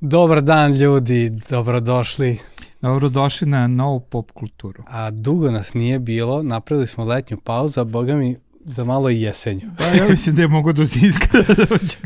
[0.00, 2.38] Dobar dan ljudi, dobrodošli.
[2.80, 4.82] Dobrodošli na novu pop kulturu.
[4.88, 8.36] A dugo nas nije bilo, napravili smo letnju pauzu, a boga mi
[8.66, 9.70] za malo i jesenju.
[9.78, 11.28] Pa ja mislim da je mogo do Zinska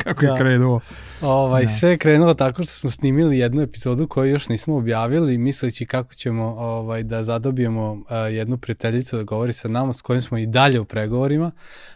[0.04, 0.32] kako da.
[0.32, 0.80] je krenuo.
[1.20, 1.68] Ovaj, da.
[1.68, 6.14] Sve je krenulo tako što smo snimili jednu epizodu koju još nismo objavili, misleći kako
[6.14, 8.02] ćemo ovaj, da zadobijemo uh,
[8.32, 11.50] jednu prijateljicu da govori sa nama, s kojim smo i dalje u pregovorima,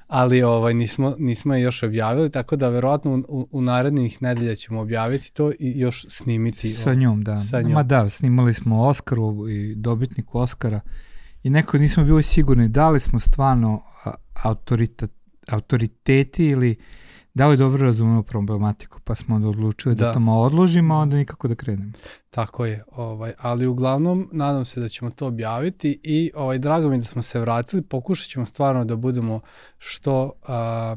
[0.06, 4.80] ali ovaj, nismo, nismo je još objavili, tako da verovatno u, u narednih nedelja ćemo
[4.80, 6.74] objaviti to i još snimiti.
[6.74, 7.36] Sa njom, da.
[7.50, 7.72] Sa njom.
[7.72, 10.80] Ma da, snimali smo Oskaru i dobitniku Oskara
[11.42, 13.80] i neko nismo bili sigurni da li smo stvarno
[14.42, 15.06] autorita,
[15.48, 16.76] autoriteti ili
[17.34, 20.98] da li dobro razumemo problematiku, pa smo onda odlučili da, da to malo odložimo, a
[20.98, 21.92] onda nikako da krenemo.
[22.30, 26.96] Tako je, ovaj, ali uglavnom nadam se da ćemo to objaviti i ovaj, drago mi
[26.98, 29.40] da smo se vratili, pokušat ćemo stvarno da budemo
[29.78, 30.96] što a,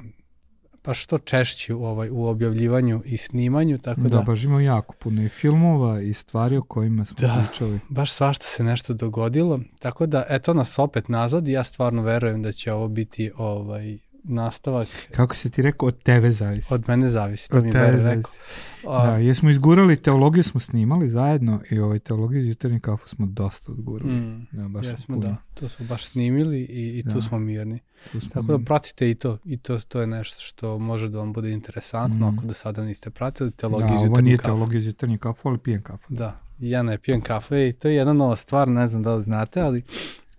[0.88, 4.10] pa što češći u, ovaj, u objavljivanju i snimanju, tako da...
[4.10, 7.80] Da, baš ima jako puno i filmova i stvari o kojima smo da, pričali.
[7.90, 12.44] baš svašta se nešto dogodilo, tako da eto nas opet nazad i ja stvarno verujem
[12.44, 14.88] da će ovo biti ovaj, nastavak.
[15.12, 16.74] Kako se ti rekao, od tebe zavisi.
[16.74, 18.40] Od mene zavisi, to od mi tebe zavisi.
[18.88, 23.26] A, da, jesmo izgurali, teologiju smo snimali zajedno i ovaj teologiju iz jutarnjeg kafu smo
[23.26, 24.14] dosta odgurali.
[24.14, 25.28] Mm, ja, baš jesmo, puno.
[25.28, 25.36] da.
[25.54, 27.12] To smo baš snimili i, i da.
[27.12, 27.80] tu smo mirni.
[28.12, 28.64] Tu smo Tako da mirni.
[28.64, 29.38] da pratite i to.
[29.46, 32.38] I to, to je nešto što može da vam bude interesantno mm.
[32.38, 34.14] ako do sada niste pratili teologiju da, iz jutarnjeg kafu.
[34.14, 36.14] Da, ovo nije teologija iz jutarnjeg kafu, ali pijem kafu.
[36.14, 39.24] Da, ja ne pijem kafe i to je jedna nova stvar, ne znam da li
[39.24, 39.82] znate, ali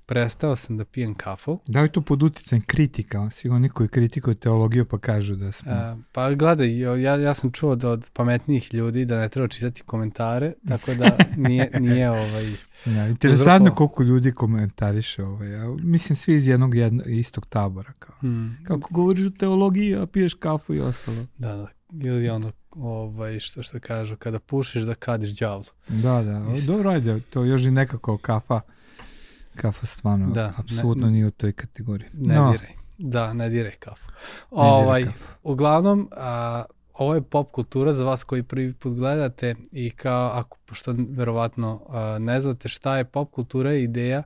[0.08, 1.60] prestao sam da pijem kafu.
[1.66, 3.30] Da li to pod uticajem kritika?
[3.30, 5.72] Sigurno niko je kritikao teologiju pa kažu da smo...
[5.72, 9.82] E, pa gledaj, ja, ja sam čuo da od pametnijih ljudi da ne treba čitati
[9.82, 11.16] komentare, tako da
[11.48, 12.52] nije, nije ovaj...
[12.86, 15.50] Ja, interesantno koliko ljudi komentariše ovaj.
[15.50, 17.92] Ja, mislim svi iz jednog jedno, istog tabora.
[17.98, 18.14] Kao.
[18.20, 18.58] Hmm.
[18.64, 21.26] Kako govoriš o teologiji, a piješ kafu i ostalo.
[21.38, 21.68] Da, da.
[22.08, 25.64] Ili ono, ovaj, što što kažu, kada pušiš da kadiš đavlu.
[25.88, 26.52] Da, da.
[26.56, 26.72] Isto.
[26.72, 28.60] Dobro, ajde, to još i nekako kafa
[29.60, 32.08] Kafa stvarno, da, apsolutno ne, nije u toj kategoriji.
[32.12, 32.52] Ne no.
[32.52, 32.72] diraj.
[32.98, 34.06] Da, ne diraj kafu.
[34.50, 35.24] Ne ovaj, kafu.
[35.42, 40.58] Uglavnom, a, ovo je pop kultura za vas koji prvi put gledate i kao, ako,
[40.66, 44.22] pošto verovatno a, ne znate šta je pop kultura i ideja,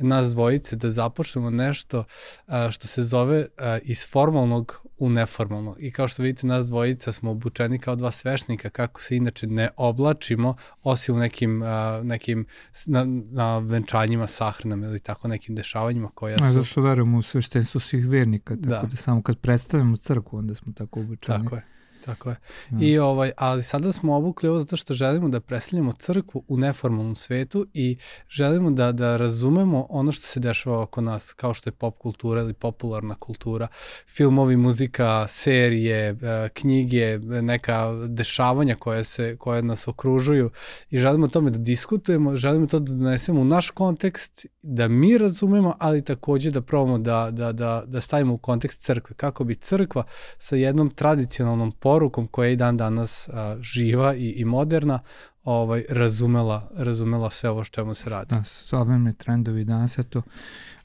[0.00, 2.04] nas dvojice da započnemo nešto
[2.46, 5.76] a, što se zove a, iz formalnog u neformalno.
[5.78, 9.68] I kao što vidite, nas dvojica smo obučeni kao dva svešnika, kako se inače ne
[9.76, 12.46] oblačimo, osim u nekim, a, nekim
[12.86, 16.44] na, na venčanjima, sahranama ili tako nekim dešavanjima koja su...
[16.44, 18.88] A, zašto verujemo u sveštenstvo svih vernika, tako da.
[18.90, 21.44] da samo kad predstavljamo crkvu, onda smo tako obučeni.
[21.44, 21.79] Tako je.
[22.04, 22.36] Tako je.
[22.70, 22.82] Mm.
[22.82, 27.14] I ovaj, ali sada smo obukli ovo zato što želimo da preseljamo crkvu u neformalnom
[27.14, 27.96] svetu i
[28.28, 32.40] želimo da, da razumemo ono što se dešava oko nas, kao što je pop kultura
[32.40, 33.68] ili popularna kultura,
[34.06, 36.16] filmovi, muzika, serije, e,
[36.54, 40.50] knjige, neka dešavanja koje, se, koje nas okružuju
[40.90, 45.18] i želimo o tome da diskutujemo, želimo to da donesemo u naš kontekst, da mi
[45.18, 49.54] razumemo, ali takođe da probamo da, da, da, da stavimo u kontekst crkve, kako bi
[49.54, 50.04] crkva
[50.38, 54.98] sa jednom tradicionalnom porukom koja je i dan danas a, živa i, i moderna,
[55.44, 58.34] ovaj, razumela, razumela sve ovo što čemu se radi.
[58.34, 60.22] Da, savremeni trendovi danas, eto,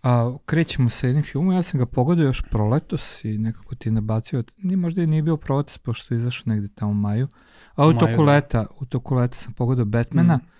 [0.04, 3.94] a, krećemo sa jednim filmom, ja sam ga pogledao još proletos i nekako ti je
[3.94, 7.28] nabacio, ni možda i nije bio proletos, pošto je izašao negde tamo u maju,
[7.76, 8.32] a u, toku da.
[8.32, 10.56] leta, u toku leta sam pogledao Batmana, mm.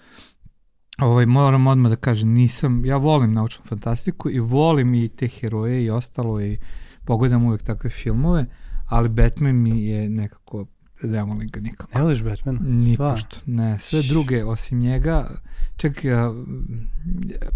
[0.98, 5.84] Ovaj, moram odmah da kažem, nisam, ja volim naučnu fantastiku i volim i te heroje
[5.84, 6.58] i ostalo i
[7.06, 8.46] pogledam uvek takve filmove,
[8.86, 10.66] ali Batman mi je nekako
[11.04, 11.98] ne volim ga nikako.
[11.98, 12.60] Ne voliš Batmana?
[12.64, 13.38] Ni pošto.
[13.46, 15.28] Ne, sve druge osim njega,
[15.78, 16.34] čak ja,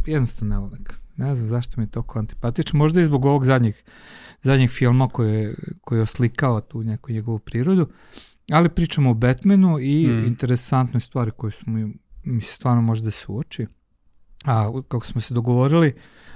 [0.05, 0.93] jednostavno ne volim ga.
[1.17, 2.77] Ne znam zašto mi je to antipatično.
[2.77, 3.75] Možda i zbog ovog zadnjeg,
[4.41, 7.89] zadnjeg filma koji je, koji je oslikao tu neku njegovu prirodu.
[8.51, 10.25] Ali pričamo o Batmanu i mm.
[10.25, 11.89] interesantnoj stvari koju smo
[12.23, 13.67] mi se stvarno može da se uoči.
[14.45, 15.93] A, kako smo se dogovorili,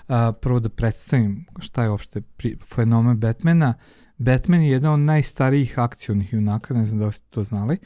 [0.08, 3.74] a, prvo da predstavim šta je uopšte pri, fenomen Batmana.
[4.24, 7.78] Batman je jedan od najstarijih akcionih junaka, ne znam da ste to znali,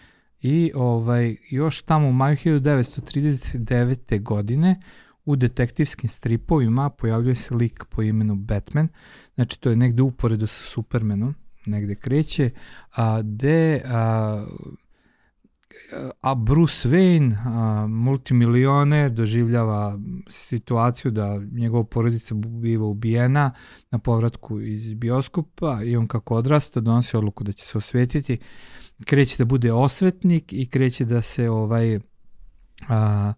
[0.42, 4.22] i ovaj, još tamo u maju 1939.
[4.22, 4.82] godine
[5.26, 8.88] u detektivskim stripovima pojavljuje se lik po imenu Batman,
[9.36, 11.36] znači to je negde uporedo sa Supermanom,
[11.66, 12.50] negde kreće,
[12.96, 14.46] a, gde a,
[16.22, 20.00] a Bruce Wayne, a, multimilioner, doživljava
[20.30, 23.52] situaciju da njegova porodica biva ubijena
[23.92, 28.38] na povratku iz bioskopa i on kako odrasta donosi odluku da će se osvetiti,
[29.06, 32.00] kreće da bude osvetnik i kreće da se ovaj
[32.88, 33.34] a,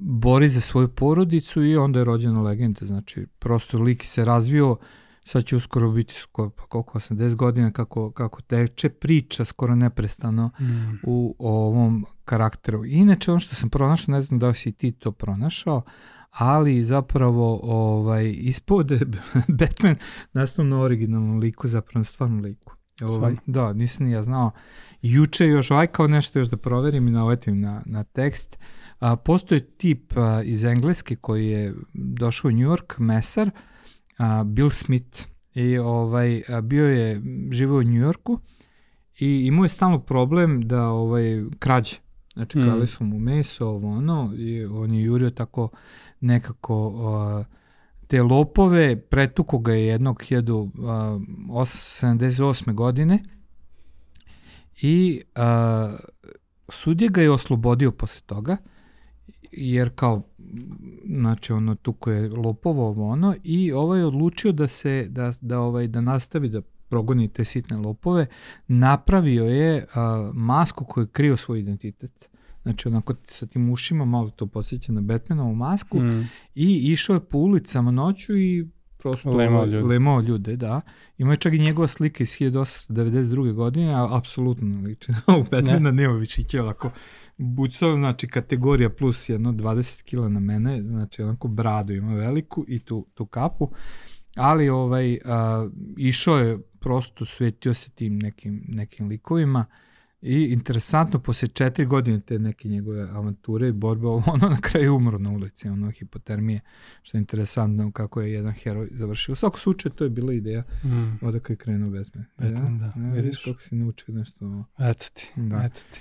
[0.00, 4.76] bori za svoju porodicu i onda je rođena legenda, znači prosto lik se razvio
[5.24, 10.50] sad će uskoro biti skoro, pa koliko, 80 godina kako, kako teče priča skoro neprestano
[10.60, 10.98] mm.
[11.06, 12.84] u ovom karakteru.
[12.84, 15.82] Inače, ono što sam pronašao, ne znam da li si ti to pronašao,
[16.30, 18.92] ali zapravo ovaj, ispod
[19.58, 19.94] Batman
[20.32, 22.72] nastao na originalnom liku, zapravo na stvarnom liku.
[23.02, 24.50] Ovaj, da, nisam ni ja znao.
[25.02, 28.58] Juče još ovaj kao nešto još da proverim i naletim na, na tekst.
[28.98, 33.71] A, postoje tip a, iz Engleske koji je došao u New York, mesar, a,
[34.44, 35.26] Bill Smith.
[35.54, 38.38] I ovaj, a, bio je, živeo u New Yorku
[39.18, 41.96] i imao je stalno problem da ovaj, krađe.
[42.32, 42.62] Znači, mm.
[42.62, 45.68] krali su mu meso, ovo ono, i on je jurio tako
[46.20, 47.44] nekako uh,
[48.06, 52.74] te lopove, pretuko ga je jednog 1978.
[52.74, 53.18] godine
[54.82, 55.42] i uh,
[56.68, 58.56] sudje ga je oslobodio posle toga,
[59.52, 60.22] jer kao
[61.06, 65.60] znači ono tuko je lopovo ovo ono i ovaj je odlučio da se da da
[65.60, 68.26] ovaj da nastavi da progoni te sitne lopove
[68.68, 72.28] napravio je a, masku koju je krio svoj identitet
[72.62, 76.28] znači onako sa tim ušima, malo to posjeća na Batmanovu masku mm.
[76.54, 79.82] i išao je po ulicama noću i prosto lemao ljude.
[79.86, 80.80] lemao ljude, da.
[81.18, 83.52] Ima je čak i njegova slika iz 1892.
[83.52, 85.92] godine, a apsolutno liči na Batmana, ne.
[85.92, 86.90] nema više će ovako
[87.36, 92.78] bucao, znači kategorija plus jedno 20 kila na mene, znači onako bradu ima veliku i
[92.78, 93.70] tu, tu kapu,
[94.36, 99.66] ali ovaj, a, išao je prosto, svetio se tim nekim, nekim likovima,
[100.22, 105.18] I interesantno, posle četiri godine te neke njegove avanture i borbe, ono na kraju umro
[105.18, 106.60] na ulici, ono hipotermije,
[107.02, 109.32] što je interesantno kako je jedan heroj završio.
[109.32, 111.26] U svakom slučaju to je bila ideja mm.
[111.26, 112.24] odakle je krenuo Batman.
[112.38, 112.92] Batman, da.
[112.96, 113.06] da.
[113.06, 114.64] ja, vidiš kako si naučio nešto.
[114.78, 115.62] Eto ti, da.
[115.64, 116.00] eto ti.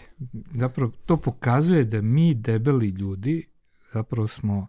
[0.52, 3.48] Zapravo, to pokazuje da mi, debeli ljudi,
[3.94, 4.68] zapravo smo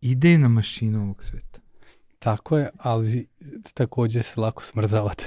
[0.00, 1.60] idejna mašina ovog sveta.
[2.18, 3.26] Tako je, ali
[3.74, 5.24] takođe se lako smrzavate.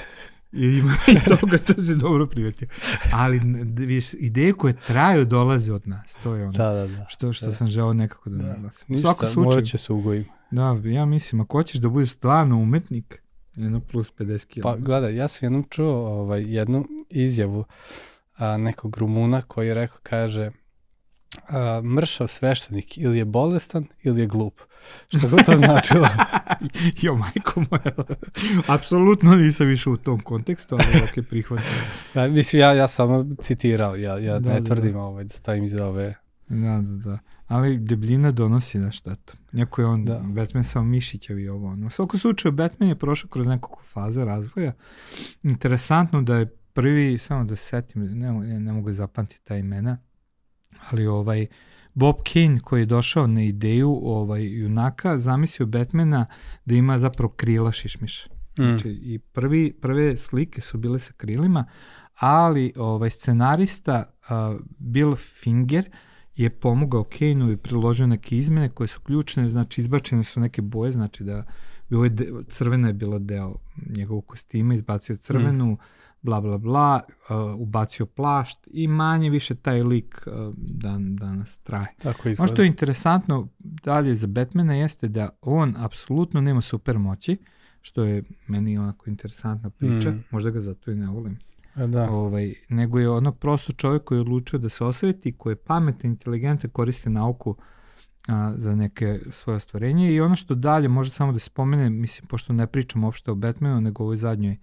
[0.56, 2.68] I ima i toga, to se dobro primetio.
[3.12, 3.42] Ali
[3.76, 6.18] viš, ideje koje traju dolaze od nas.
[6.24, 7.06] To je ono da, da, da.
[7.10, 7.54] što, što da.
[7.54, 8.44] sam želeo nekako da, da.
[8.44, 8.86] naglasim.
[8.88, 10.26] Ništa, Svako slučaj, morat će se ugojim.
[10.52, 13.22] Da, ja mislim, ako hoćeš da budeš stvarno umetnik,
[13.56, 14.62] jedno plus 50 kg.
[14.64, 17.66] Pa gledaj, ja sam jednom čuo ovaj, jednu izjavu
[18.38, 20.52] a, nekog Rumuna koji je rekao, kaže,
[21.48, 24.62] a, mršav sveštenik ili je bolestan ili je glup.
[25.08, 26.08] Što god to značilo.
[27.02, 28.08] jo, majko moja.
[28.68, 31.66] Apsolutno nisam više u tom kontekstu, ali ok, prihvatam.
[32.14, 35.00] Da, mislim, ja, ja sam citirao, ja, ja da, ne da, tvrdim da.
[35.00, 36.16] Ovaj, da stavim iza ove...
[36.48, 37.18] Da, da, da.
[37.48, 39.38] Ali debljina donosi na štetu.
[39.54, 40.20] Njako je on, da.
[40.24, 41.68] Batman samo mišićev i ovo.
[41.68, 41.88] Ono.
[41.88, 44.74] U svakom slučaju, Batman je prošao kroz nekoliko faze razvoja.
[45.44, 49.98] Interesantno da je prvi, samo da se setim, ne, ne mogu zapamtiti ta imena,
[50.90, 51.48] ali ovaj
[51.94, 56.26] Bob Kane koji je došao na ideju ovaj junaka zamislio Batmana
[56.66, 58.30] da ima zapravo krila šišmiša.
[58.60, 58.64] Mm.
[58.64, 61.66] Znači, i prvi, prve slike su bile sa krilima,
[62.20, 65.90] ali ovaj scenarista uh, Bill Finger
[66.36, 70.92] je pomogao Kaneu i priložio neke izmene koje su ključne, znači izbačene su neke boje,
[70.92, 71.44] znači da
[71.90, 73.56] bi ovaj de, crvena je bila deo
[73.96, 75.78] njegovog kostima, izbacio crvenu, mm
[76.26, 81.88] bla bla bla, uh, ubacio plašt i manje više taj lik uh, dan, danas traje.
[81.98, 82.44] Tako izgleda.
[82.44, 87.38] Ono što je interesantno dalje za Batmana jeste da on apsolutno nema super moći,
[87.82, 90.24] što je meni onako interesantna priča, mm.
[90.32, 91.38] možda ga zato i ne volim.
[91.76, 92.10] A da.
[92.12, 96.12] Ovaj, nego je ono prosto čovjek koji je odlučio da se osveti, koji je pametan,
[96.12, 97.56] inteligentan, koriste nauku
[98.28, 102.28] a, za neke svoje stvarenje i ono što dalje može samo da se spomene, mislim,
[102.28, 104.58] pošto ne pričam uopšte o Batmanu, nego o ovoj zadnjoj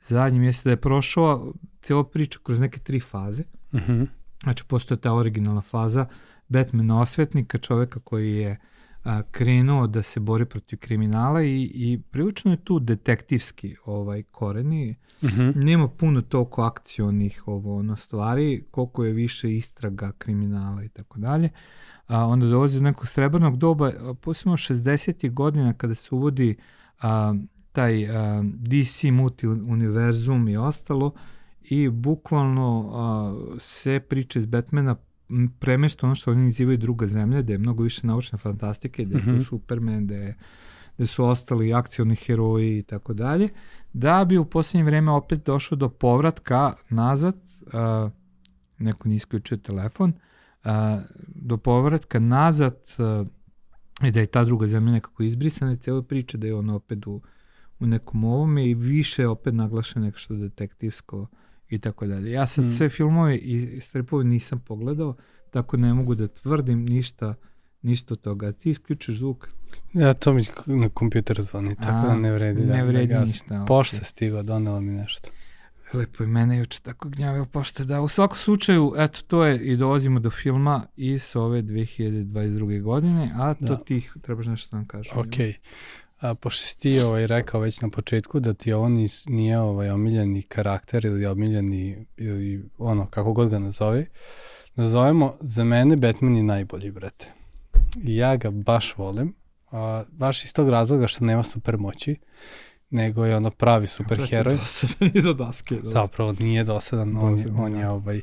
[0.00, 3.42] zadnjem jeste da je prošao cijela priča kroz neke tri faze.
[3.72, 3.92] Uh mhm.
[3.92, 4.06] -huh.
[4.42, 6.06] Znači, postoje ta originalna faza
[6.48, 8.58] Batmana osvetnika, čoveka koji je
[9.04, 14.96] a, krenuo da se bori protiv kriminala i, i prilično je tu detektivski ovaj koreni.
[15.22, 15.40] Uh mhm.
[15.40, 15.64] -huh.
[15.64, 21.48] Nema puno toliko akcionih ovo, ono, stvari, koliko je više istraga kriminala i tako dalje.
[22.06, 25.32] A onda dolazi do nekog srebrnog doba, posebno 60.
[25.32, 26.56] godina kada se uvodi
[27.02, 27.34] a,
[27.76, 28.10] taj uh,
[28.44, 31.12] DC multi univerzum i ostalo
[31.70, 34.96] i bukvalno uh, sve priče iz Batmana
[35.58, 39.24] premešta ono što oni nazivaju druga zemlja, da je mnogo više naučne fantastike, da je
[39.24, 39.48] mm -hmm.
[39.48, 40.34] Superman, da, je,
[40.98, 43.48] da su ostali akcioni heroji i tako dalje,
[43.92, 48.10] da bi u poslednje vreme opet došlo do povratka nazad, uh,
[48.78, 50.12] neko nije isključio telefon,
[50.64, 50.70] uh,
[51.26, 53.26] do povratka nazad uh,
[54.08, 57.06] i da je ta druga zemlja nekako izbrisana i cijela priča da je on opet
[57.06, 57.20] u
[57.80, 61.26] u nekom ovome i više opet naglašen nek što detektivsko
[61.68, 62.30] i tako dalje.
[62.30, 62.70] Ja sad mm.
[62.70, 65.16] sve filmove i stripove nisam pogledao,
[65.50, 67.34] tako ne mogu da tvrdim ništa
[67.86, 68.52] Ništa od toga.
[68.52, 69.48] Ti isključiš zvuk.
[69.92, 72.60] Ja, to mi na kompjuter zvoni, tako A, da ne vredi.
[72.60, 73.66] ne da, vredi da ništa, okej.
[73.66, 75.28] Pošta stigla, donela mi nešto.
[75.92, 79.76] Lepo i mene juče tako gnjavio pošto da u svakom slučaju, eto to je i
[79.76, 82.82] dolazimo do filma iz ove 2022.
[82.82, 83.76] godine, a to Da.
[83.76, 85.12] ti trebaš nešto da nam kažeš.
[85.12, 85.54] o njemu.
[86.20, 89.90] A, pošto si ti ovaj, rekao već na početku da ti ovo nis, nije ovaj,
[89.90, 94.06] omiljeni karakter ili omiljeni ili ono, kako god ga nazove,
[94.74, 97.32] nazovemo, za mene Batman je najbolji, brate.
[98.02, 99.34] I ja ga baš volim,
[99.70, 102.16] a, baš iz tog razloga što nema super moći,
[102.90, 104.54] nego je ono pravi super heroj.
[104.54, 105.76] Dosadan je do daske.
[105.82, 107.92] Zapravo nije dosadan, on, je, Dosadan, on je da.
[107.92, 108.20] ovaj...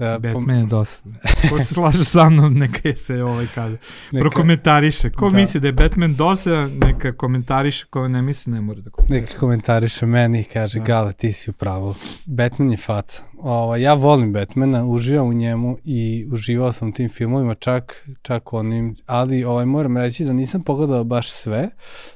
[0.00, 1.14] e, Batman je dosadan.
[1.48, 3.76] Ko se slaže sa mnom, neka je se ovaj kaže.
[4.12, 5.10] neka- Prokomentariše.
[5.10, 5.36] Ko Da.
[5.36, 7.86] misli da je Batman dosadan, neka komentariše.
[7.86, 9.22] Ko ne misli, ne mora da komentariše.
[9.22, 10.84] Neka komentariše meni i kaže, Da.
[10.84, 11.94] Gale, ti si u pravu.
[12.26, 13.22] Batman je faca.
[13.42, 18.52] Ovo, ja volim Batmana, uživam u njemu i uživao sam u tim filmovima, čak, čak
[18.52, 21.70] onim, ali ovaj, moram reći da nisam pogledao baš sve.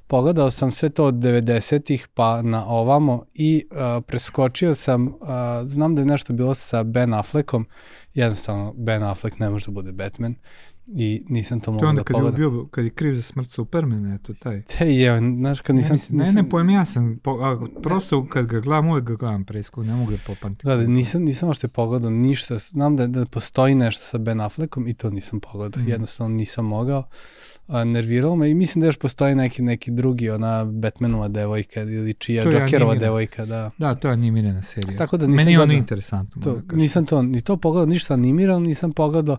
[0.07, 5.15] Pogledao sam sve to od 90-ih pa na ovamo i uh, preskočio sam, uh,
[5.65, 7.67] znam da je nešto bilo sa Ben Affleckom,
[8.15, 10.35] jednostavno Ben Affleck ne može da bude Batman
[10.87, 12.47] i nisam to To je mogao onda da kad je, pogledam.
[12.47, 14.63] ubio, kad je kriv za smrt Supermana, eto taj.
[14.63, 15.91] Te je, znaš, kad nisam...
[15.91, 19.05] ne, mislim, ne, nisam, ne, pojem ja sam, po, a, prosto kad ga gledam, uvek
[19.05, 20.67] ga gledam presku, ne mogu ga popamtiti.
[20.67, 22.59] Da, da, nisam, nisam ošte pogledao ništa.
[22.59, 25.83] Znam da, da postoji nešto sa Ben Affleckom i to nisam pogledao.
[25.83, 25.91] Mhm.
[25.91, 27.05] Jednostavno nisam mogao.
[27.67, 32.15] A, nerviralo me i mislim da još postoji neki, neki drugi, ona Batmanova devojka ili
[32.15, 33.71] čija Jokerova devojka, da.
[33.79, 34.99] Da, to je animirana serija.
[34.99, 36.43] Tako da nisam Meni je ono interesantno.
[36.43, 39.37] To, da nisam to, ni to pogledao, ništa animirano nisam pogledao,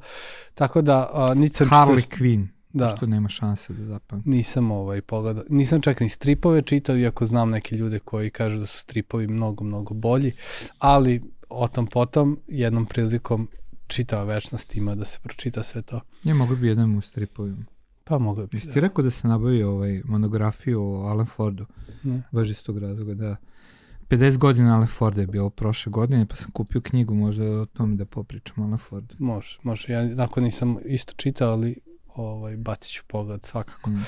[0.53, 4.29] tako da a, niti sam Harley čitao- Quinn, da, što nema šanse da zapamti.
[4.29, 8.65] nisam ovaj pogledao, nisam čak ni stripove čitao, iako znam neke ljude koji kažu da
[8.65, 10.32] su stripovi mnogo, mnogo bolji,
[10.79, 13.48] ali o tom potom, jednom prilikom
[13.88, 16.01] čitava večnost ima da se pročita sve to.
[16.24, 17.65] Ja mogu bi jedan u stripovima.
[18.08, 18.58] Pa mogu bi.
[18.58, 21.66] Jesi ti rekao da sam nabavio ovaj monografiju o Alan Fordu?
[22.04, 22.22] Ne.
[22.32, 23.36] Baš iz tog razloga, da.
[24.10, 27.96] 50 godina Alan Forda je bilo prošle godine, pa sam kupio knjigu možda o tome
[27.96, 29.16] da popričam Alan Fordu.
[29.20, 29.94] Može, može.
[29.94, 31.76] Ja onako nisam isto čitao, ali
[32.16, 33.90] ovaj, bacit ću pogled svakako.
[33.90, 34.04] Mm.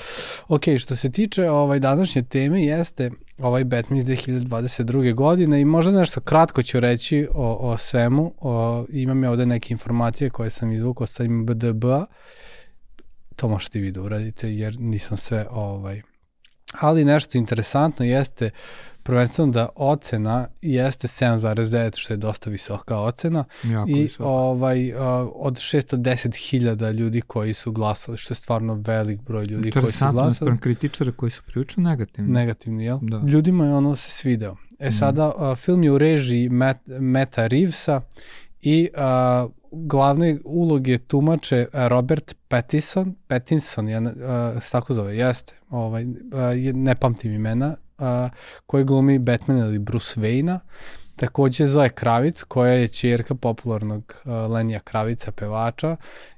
[0.48, 5.14] Ok, što se tiče ovaj današnje teme jeste ovaj Batman iz 2022.
[5.14, 8.34] godine i možda nešto kratko ću reći o, o svemu.
[8.40, 11.84] O, imam ja ovde neke informacije koje sam izvukao sa IMBDB.
[13.38, 16.02] To možete i vi da uradite jer nisam sve ovaj
[16.72, 18.50] ali nešto interesantno jeste
[19.02, 24.24] prvenstveno da ocena jeste 7,9 što je dosta visoka ocena Jako i visoko.
[24.24, 24.92] ovaj
[25.34, 30.12] od 610.000 ljudi koji su glasali što je stvarno velik broj ljudi koji su Interesantno,
[30.12, 32.32] glasali naspram kritičara koji su prilično negativni.
[32.32, 32.98] negativni, jel?
[33.02, 33.22] Da.
[33.26, 34.56] Ljudima je ono se svideo.
[34.78, 34.92] E Mhm.
[34.92, 38.00] sada, a, film je u režiji Matt, Meta Reevesa
[38.62, 44.00] i a, glavne uloge tumače a, Robert Pattinson, Pattinson, ja,
[44.60, 46.06] se tako zove, jeste, ovaj,
[46.56, 48.28] je- ne pamtim imena, a,
[48.66, 50.58] koji glumi Batmana ili Bruce Wayne-a,
[51.16, 55.96] takođe Zoe Kravic, koja je čerka popularnog a, Lenija Kravica, pevača,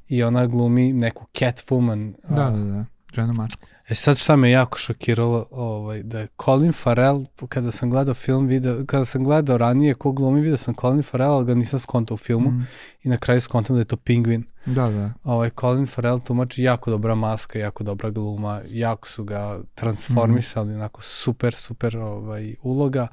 [0.08, 2.14] i ona glumi neku Catwoman.
[2.24, 2.84] a, Da, da, da.
[3.14, 3.66] Žena mačka.
[3.90, 8.46] E sad šta me jako šokiralo, ovaj, da je Colin Farrell, kada sam gledao film,
[8.46, 12.14] video, kada sam gledao ranije ko glumi, video sam Colin Farrell, ali ga nisam skontao
[12.14, 12.66] u filmu Mm.
[13.02, 14.44] i na kraju skontam da je to Penguin.
[14.66, 15.10] Da, da.
[15.24, 21.02] Ovaj, Colin Farrell tumači jako dobra maska, jako dobra gluma, jako su ga transformisali, onako
[21.02, 23.08] super, super ovaj, uloga.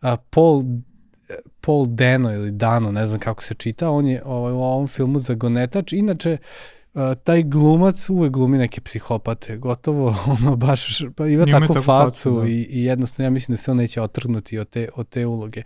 [0.00, 0.62] A, Paul
[1.60, 5.18] Paul Dano ili Dano, ne znam kako se čita, on je ovaj, u ovom filmu
[5.18, 5.92] zagonetač.
[5.92, 6.38] Inače,
[7.24, 12.48] taj glumac uvek glumi neke psihopate, gotovo ono baš, pa ima takvu takvu facu, da.
[12.48, 15.62] i, i jednostavno ja mislim da se on neće otrgnuti od te, od te uloge.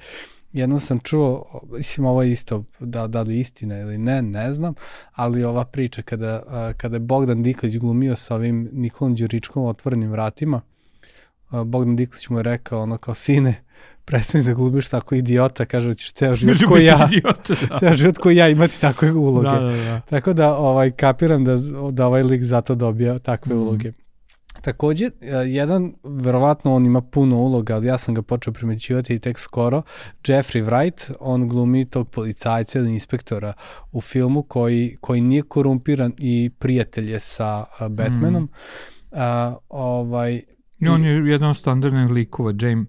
[0.53, 4.75] Jednom sam čuo, mislim ovo je isto, da, da li istina ili ne, ne znam,
[5.13, 10.61] ali ova priča kada, kada je Bogdan Diklić glumio sa ovim Nikolom Đuričkom otvorenim vratima,
[11.65, 13.65] Bogdan Diklić mu je rekao ono kao sine,
[14.05, 17.79] prestani da glumiš tako idiota, kaže da ćeš ceo život ko ja, Idiota, da.
[17.79, 19.49] ceo život ko ja imati takve uloge.
[19.49, 20.01] Da, da, da.
[20.01, 21.57] Tako da ovaj kapiram da
[21.93, 23.63] da ovaj lik zato dobija takve Mhm.
[23.63, 23.93] uloge.
[24.63, 29.19] Takođe, e, jedan, verovatno on ima puno uloga, ali ja sam ga počeo primećivati i
[29.19, 29.83] tek skoro,
[30.25, 33.53] Jeffrey Wright, on glumi tog policajca ili inspektora
[33.93, 38.49] u filmu koji, koji nije korumpiran i prijatelj je sa Batmanom.
[39.13, 40.43] A, ovaj,
[40.79, 42.87] I on je jedan od standardnih likova, James,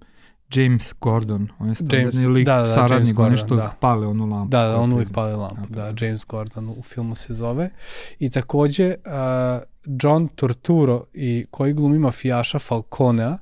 [0.56, 1.48] James Gordon.
[1.60, 3.76] On je standardni James- lik, da, da, saradnik, on Gordon, je što da.
[3.80, 4.50] pale onu lampu.
[4.52, 5.94] Da, da, on uvijek pali lampu, Da.
[6.02, 7.70] James Gordon u filmu se zove.
[8.20, 9.12] I takođe uh,
[10.04, 13.38] John Torturo i koji glumi mafijaša Falconea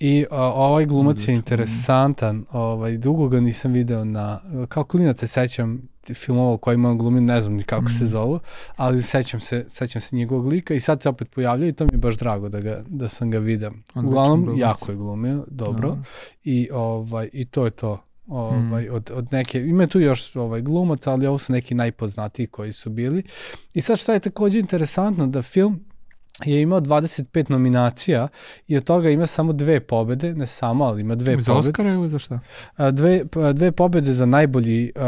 [0.00, 5.26] i uh, ovaj glumac je interesantan, ovaj, dugo ga nisam video na, kao klinac se
[5.26, 7.88] sećam filmova u kojima on glumi, ne znam ni kako mm.
[7.88, 8.10] se Mhm.
[8.10, 8.40] zovu,
[8.76, 11.90] ali sećam se, sećam se njegovog lika i sad se opet pojavljaju i to mi
[11.92, 13.38] je baš drago da, ga, da sam ga.
[13.38, 14.60] Odličan Uglavnom, glumac.
[14.60, 15.88] jako je glumio, dobro.
[15.90, 16.02] Da.
[16.44, 18.02] I, ovaj, I to je to.
[18.26, 18.94] Ovaj, Mm.
[18.94, 22.90] od, od neke, ima tu još ovaj, glumac, ali ovo su neki najpoznatiji koji su
[22.90, 23.22] bili.
[23.74, 25.80] I sad šta je takođe interesantno, da film
[26.44, 28.28] je imao 25 nominacija
[28.66, 31.68] i od toga ima samo dve pobede, ne samo, ali ima dve Za pobede.
[31.68, 32.38] Oscara ili za šta?
[32.92, 35.02] Dve, dve pobede za najbolji, uh,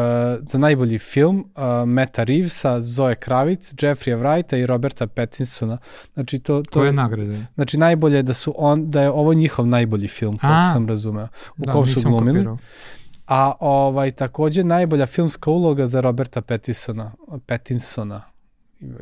[0.46, 5.78] za najbolji film uh, Meta Reevesa, Zoe Kravic, Jeffrey Wrighta i Roberta Pattinsona.
[6.14, 7.46] Znači to, to Koje nagrade?
[7.54, 11.28] Znači najbolje je da su on da je ovo njihov najbolji film, kako sam razumeo,
[11.56, 12.32] u Da, kom su glumili.
[12.32, 12.58] kapirao.
[13.26, 17.12] A ovaj takođe najbolja filmska uloga za Roberta Pattinsona,
[17.46, 18.31] Pattinsona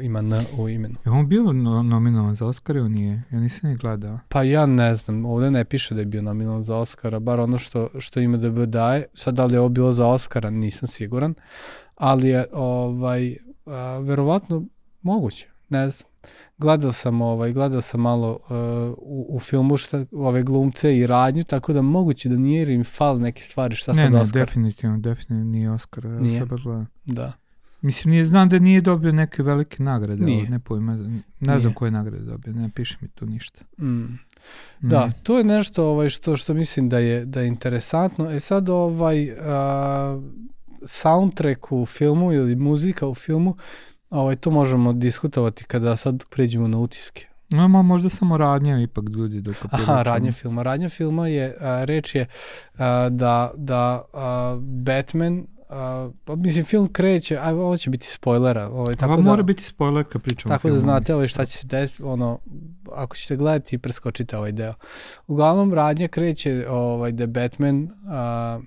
[0.01, 0.95] ima N u imenu.
[1.05, 3.23] Je on bio no, nominovan za Oscar ili nije?
[3.31, 4.19] Ja nisam ni gledao.
[4.29, 7.59] Pa ja ne znam, ovde ne piše da je bio nominovan za Oscara, bar ono
[7.59, 9.07] što, što ima da daje.
[9.15, 11.35] Sad da li je ovo bilo za Oscara, nisam siguran,
[11.95, 14.65] ali je ovaj, a, verovatno
[15.03, 16.11] moguće, ne znam.
[16.59, 18.49] Gledao sam ovaj gledao sam malo uh,
[18.99, 22.85] u, u filmu šta ove glumce i radnju tako da moguće da nije jer im
[22.85, 24.43] fali neke stvari šta ne, sad ne, Oscar.
[24.43, 26.05] definitivno, definitivno nije Oscar.
[26.05, 26.41] Ja Nije.
[26.41, 26.87] sad.
[27.05, 27.33] Da.
[27.83, 30.25] Mislim, nije, znam da nije dobio neke velike nagrade.
[30.25, 30.41] Nije.
[30.41, 31.61] ali Ne, pojma, ne Nije.
[31.61, 33.61] znam koje nagrade dobio, ne piše mi tu ništa.
[33.79, 34.05] Mm.
[34.81, 35.11] Da, Mm.
[35.23, 38.31] to je nešto ovaj što što mislim da je da je interesantno.
[38.31, 40.21] E sad ovaj a,
[40.87, 43.57] soundtrack u filmu ili muzika u filmu,
[44.11, 47.27] ovaj to možemo diskutovati kada sad pređemo na utiske.
[47.49, 50.63] No, ma, možda samo radnja ipak ljudi dok Aha, radnja filma.
[50.63, 52.27] Radnja filma je, a, reč je
[52.79, 58.69] a, da, da a, Batman, a, pa mislim film kreće, a ovo će biti spoilera,
[58.69, 61.29] ovaj, tako Tako da, mora biti spoiler kad pričamo tako da filmu, znate mislim, ovaj,
[61.29, 62.39] šta će se desiti, ono,
[62.93, 64.75] ako ćete gledati, preskočite ovaj deo.
[65.27, 68.61] Uglavnom, radnja kreće ovaj, da Batman a,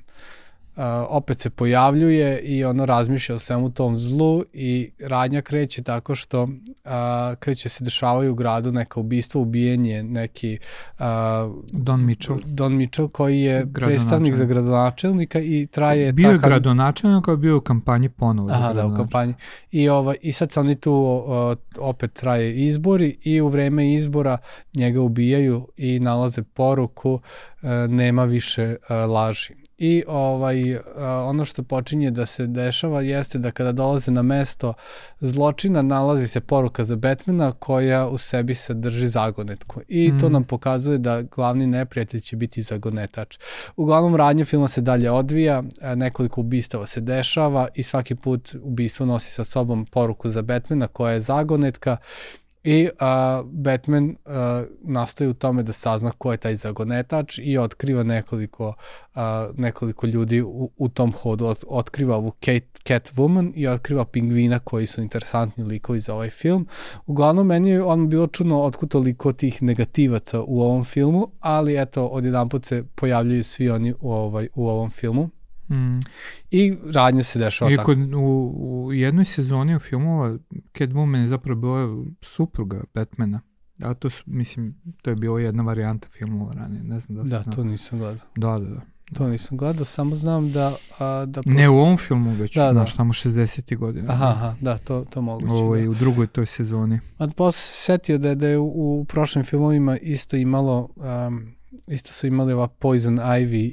[0.76, 6.16] a, opet se pojavljuje i ono razmišlja o svemu tom zlu i radnja kreće tako
[6.16, 6.48] što
[6.86, 10.58] a, kreće se dešavaju u gradu neka ubistva, ubijenje neki
[11.00, 12.40] a, Don Mitchell.
[12.46, 17.62] Don Mitchell koji je predstavnik za gradonačelnika i traje bio je gradonačelnik, bio je u
[17.62, 18.50] kampanji ponovo.
[18.52, 19.34] Aha, da, u kampanji.
[19.72, 24.38] I, ovaj, I sad se oni tu o, opet traje izbori i u vreme izbora
[24.76, 27.20] njega ubijaju i nalaze poruku
[27.62, 29.63] e, nema više e, laži.
[29.78, 30.82] I ovaj e,
[31.26, 34.74] ono što počinje da se dešava jeste da kada dolaze na mesto
[35.20, 39.82] zločina nalazi se poruka za Batmana koja u sebi sadrži zagonetku.
[39.88, 40.34] I to Mhm.
[40.34, 43.38] nam pokazuje da glavni neprijatelj će biti zagonetač.
[43.76, 49.06] Uglavnom radnja filma se dalje odvija, e, nekoliko ubistava se dešava i svaki put ubistvo
[49.06, 51.98] nosi sa sobom poruku za Batmana koja je zagonetka
[52.64, 58.04] i a, Batman a, nastoji u tome da sazna ko je taj zagonetač i otkriva
[58.04, 58.74] nekoliko,
[59.16, 61.46] a, nekoliko ljudi u, u tom hodu.
[61.46, 66.68] Ot, otkriva ovu Kate, Catwoman i otkriva pingvina koji su interesantni likovi za ovaj film.
[67.06, 72.06] Uglavnom, meni je on bilo čudno otkud toliko tih negativaca u ovom filmu, ali eto,
[72.06, 75.30] odjedan put se pojavljaju svi oni u, ovaj, u ovom filmu.
[75.70, 76.00] Mm.
[76.52, 77.86] I radnja se dešava I tako.
[77.86, 78.54] kod, u,
[78.86, 80.38] u jednoj sezoni u filmova
[80.74, 83.42] Catwoman je zapravo bila supruga Batmana.
[83.80, 87.38] A to su, mislim, to je bila jedna varijanta filmova ranije, ne znam da Da,
[87.38, 87.54] se zna.
[87.54, 88.28] to nisam gledao.
[88.36, 88.82] Da, da, da.
[89.14, 90.76] To nisam gledao, samo znam da...
[91.00, 92.86] A, da Ne u ovom filmu, već, Da, da, da.
[92.88, 93.78] tamo 60.
[93.78, 94.12] godina.
[94.12, 95.52] Aha, aha, da, to, to moguće.
[95.54, 95.90] Ovaj, da.
[95.90, 97.00] u drugoj toj sezoni.
[97.18, 100.90] A posle se setio da, je- da je u, u prošlim filmovima isto imalo,
[101.28, 101.48] um,
[101.88, 103.72] isto su imali ova Poison Ivy i,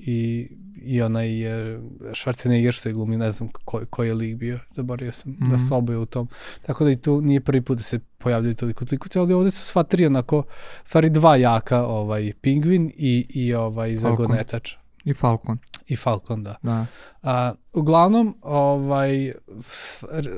[0.00, 0.48] i,
[0.80, 5.12] i onaj uh, Schwarzenegger što je glumi, ne znam ko, koji je lik bio, zaboravio
[5.12, 5.36] sam mm.
[5.40, 5.56] da Mhm.
[5.58, 6.28] su oboje u tom.
[6.62, 9.64] Tako da i tu nije prvi put da se pojavljaju toliko likuci, ali ovde su
[9.64, 10.42] sva tri onako,
[10.84, 13.96] stvari dva jaka, ovaj, Pingvin i, i ovaj.
[13.96, 14.72] Zagonetač.
[15.04, 16.56] I Falcon, I Falcon, da.
[16.62, 16.86] da.
[17.22, 19.32] A, uglavnom, ovaj,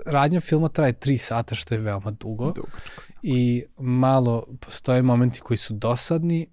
[0.06, 3.02] radnja filma traje 3 sata, što je veoma dugo Dugačko.
[3.22, 6.46] i malo postoje momenti koji su dosadni.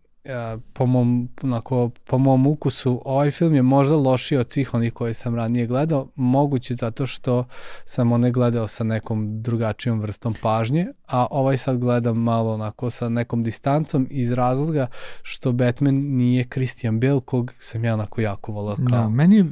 [0.74, 5.14] Po, mom, onako, po mom ukusu ovaj film je možda lošiji od svih onih koje
[5.14, 7.46] sam ranije gledao, moguće zato što
[7.86, 13.10] sam one gledao sa nekom drugačijom vrstom pažnje, a ovaj sad gledam malo onako sa
[13.10, 14.88] nekom distancom iz razloga
[15.22, 18.86] što Batman nije Christian Bale kog sam ja onako jako volao kao.
[18.86, 19.46] Da, meni,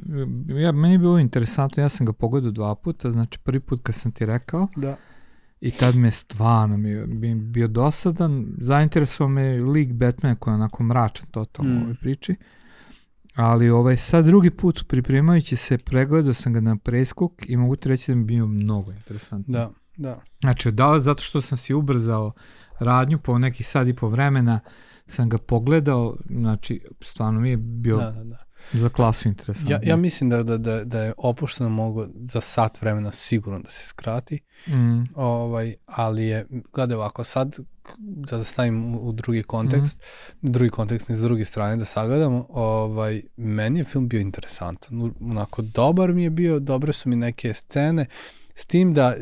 [0.47, 3.95] ja, meni je bilo interesantno, ja sam ga pogledao dva puta, znači prvi put kad
[3.95, 4.97] sam ti rekao da.
[5.59, 10.55] I tad me stvarno mi, je- mi bio dosadan, zainteresovao me lik Batmana koji je
[10.55, 11.77] onako mračan totalno Mm.
[11.77, 12.35] u ovoj priči,
[13.35, 17.89] ali ovaj sad drugi put pripremajući se pregledao sam ga na preskok i mogu ti
[17.89, 19.53] reći da mi bio mnogo interesantno.
[19.53, 20.21] Da, da.
[20.41, 22.31] Znači, da zato što sam si ubrzao
[22.79, 24.59] radnju po nekih sad i po vremena,
[25.07, 28.37] sam ga pogledao, znači, stvarno mi je bio Da, da, da.
[28.73, 29.71] Za klasu interesantno.
[29.71, 33.69] Ja, ja mislim da, da, da, da je opušteno mogo za sat vremena sigurno da
[33.69, 35.03] se skrati, Mm.
[35.15, 37.57] ovaj, ali je, gledaj ovako, sad
[37.97, 39.99] da stavim u, drugi kontekst,
[40.37, 40.51] Mhm.
[40.51, 46.13] drugi kontekst s druge strane da sagledamo, ovaj, meni je film bio interesantan, onako dobar
[46.13, 48.05] mi je bio, dobre su mi neke scene,
[48.55, 49.15] s tim da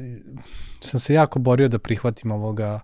[0.79, 2.81] sam se jako borio da prihvatim ovoga uh,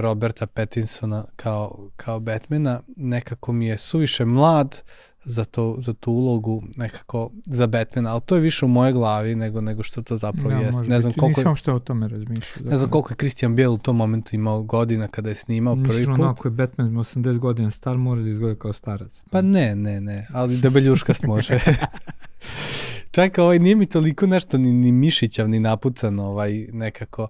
[0.00, 4.82] Roberta Pattinsona kao, kao Batmana, nekako mi je suviše mlad
[5.24, 9.34] za, to, za tu ulogu nekako za Batmana, ali to je više u moje glavi
[9.34, 10.82] nego, nego što to zapravo Da, jeste.
[10.82, 11.20] Ne znam biti.
[11.20, 12.70] koliko Nisam što o tome razmišljao.
[12.70, 16.06] ne znam koliko je Christian Bale u tom momentu imao godina kada je snimao prvi
[16.06, 16.14] put.
[16.14, 19.24] ono, ako je Batman 80 godina star, mora da izgleda kao starac.
[19.30, 21.58] Pa ne, ne, ne, ali debeljuškast može.
[23.10, 27.28] Čekaj, ovaj nije mi toliko nešto ni, ni mišićav, ni napucan, ovaj nekako.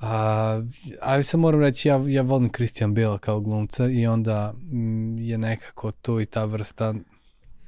[0.00, 0.62] A,
[1.02, 5.38] ali sam moram reći, ja, ja volim Christian Bale kao glumca i onda mm, je
[5.38, 6.94] nekako to i ta vrsta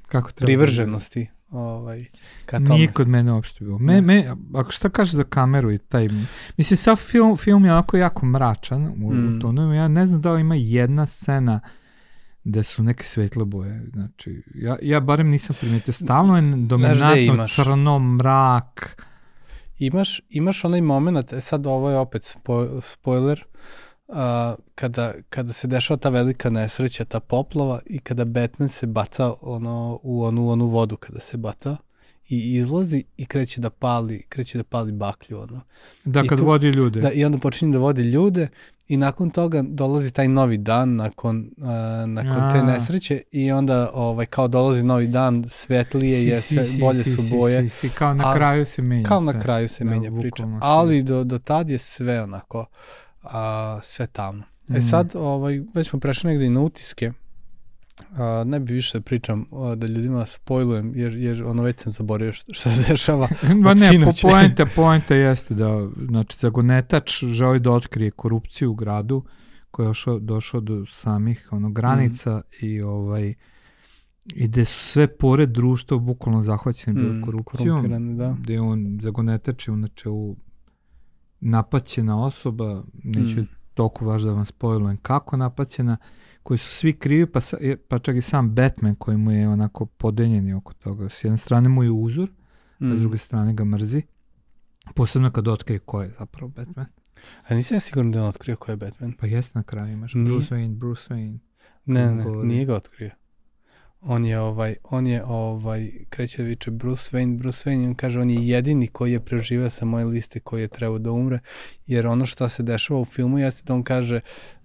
[0.07, 2.05] Kako privrženosti ovaj,
[2.45, 2.77] ka da tome.
[2.77, 3.77] Nije kod mene uopšte bilo.
[3.77, 4.01] Me, Ne.
[4.01, 6.09] me, ako šta kažeš za kameru i taj...
[6.57, 9.37] Mislim, sav film, film je onako jako mračan u, Mm.
[9.37, 9.73] u tonu.
[9.73, 11.59] Ja ne znam da li ima jedna scena
[12.43, 13.85] gde su neke svetle boje.
[13.93, 15.93] Znači, ja, ja barem nisam primetio.
[15.93, 19.03] Stalno je dominantno crno, mrak.
[19.85, 23.45] Imaš, imaš onaj moment, e sad ovo je opet spo, spoiler,
[24.07, 29.33] a, kada, kada se dešava ta velika nesreća, ta poplava i kada Batman se baca
[29.41, 31.77] ono, u onu, onu vodu kada se baca
[32.29, 35.61] i izlazi i kreće da pali, kreće da pali baklju ono.
[36.05, 37.01] Da, I kad tu- vodi ljude.
[37.01, 38.47] Da, I onda počinje da vodi ljude
[38.87, 41.69] i nakon toga dolazi taj novi dan nakon, a,
[42.07, 42.63] nakon te A.
[42.63, 47.61] nesreće i onda ovaj, kao dolazi novi dan, svetlije je, sve, bolje su boje.
[47.63, 49.33] Si, si, kao na kraju se menja Kao sve.
[49.33, 50.43] na kraju se Da, menja priča.
[50.61, 52.65] Ali do, do tad je sve onako,
[53.23, 54.43] a, sve tamno.
[54.69, 54.81] E Mm.
[54.81, 57.11] sad, ovaj, već smo prešli negde i na utiske.
[58.15, 62.33] A, ne bi više pričam a, da ljudima spojlujem, jer, jer ono već sam zaboravio
[62.33, 63.27] šta, šta se dešava.
[63.63, 69.23] Ma ne, po, poenta, poenta jeste da, znači, zagonetač želi da otkrije korupciju u gradu,
[69.71, 72.65] koji je došao, došao do samih ono, granica Mm.
[72.65, 73.33] i ovaj
[74.35, 78.35] i gde su sve pored društva bukvalno zahvaćene Mm, korupcijom, da.
[78.39, 80.35] gde on zagonetač je inače u
[81.39, 83.47] napaćena osoba, neću Mm.
[83.73, 85.97] toliko vaš da vam spojlujem kako napaćena,
[86.43, 87.39] koji su svi krivi, pa,
[87.87, 91.09] pa čak i sam Batman koji mu je onako podeljeni oko toga.
[91.09, 92.33] S jedne strane mu je uzor, a
[92.79, 92.99] s Mm.
[92.99, 94.01] druge strane ga mrzi.
[94.95, 96.85] Posebno kad otkrije ko je zapravo Batman.
[97.47, 99.13] A nisam ja siguran da je otkrio ko je Batman.
[99.13, 100.25] Pa jes na kraju imaš Nije.
[100.25, 101.37] Bruce Wayne, Bruce Wayne.
[101.85, 102.47] Ne, ne, govori.
[102.47, 103.11] nije ga otkrio.
[104.01, 107.95] On je ovaj, on je ovaj, kreće da viče Bruce Wayne, Bruce Wayne i on
[107.95, 111.39] kaže on je jedini koji je preživio sa moje liste koji je trebao da umre,
[111.87, 114.19] jer ono što se dešava u filmu jeste da on kaže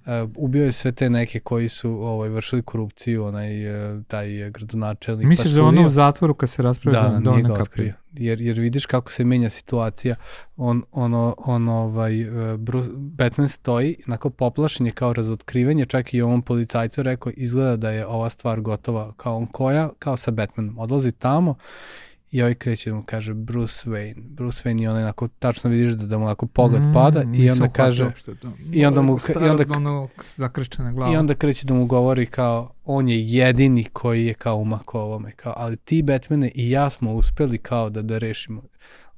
[0.08, 4.52] uh, ubio je sve te neke koji su ovaj, vršili korupciju, onaj, uh, taj uh,
[4.52, 5.26] gradonačelnik.
[5.26, 7.52] Misliš da je ono u zatvoru kad se raspravlja Da, da, da, da, nije ga
[7.52, 7.94] otkrio.
[8.12, 10.16] Jer, jer vidiš kako se menja situacija.
[10.56, 16.20] On, ono, on ovaj, e, Bruce, Batman stoji, onako poplašen je kao razotkrivanje, čak i
[16.22, 19.12] ovom policajcu rekao, izgleda da je ova stvar gotova.
[19.16, 19.90] Kao on koja?
[19.98, 20.78] Kao sa Batmanom.
[20.78, 21.54] Odlazi tamo
[22.30, 24.20] i ovaj kreće da mu kaže Bruce Wayne.
[24.20, 27.50] Bruce Wayne i onaj onako, tačno vidiš da, da mu onako pogled Mm, pada i
[27.50, 28.32] onda kaže, uopšte
[28.72, 31.12] i onda mu- i onda- ono, zakrčena glava.
[31.12, 35.32] I onda kreće da mu govori kao on je jedini koji je kao umako ovome.
[35.32, 38.62] Kao, ali ti Batmane i ja smo uspeli kao da da rešimo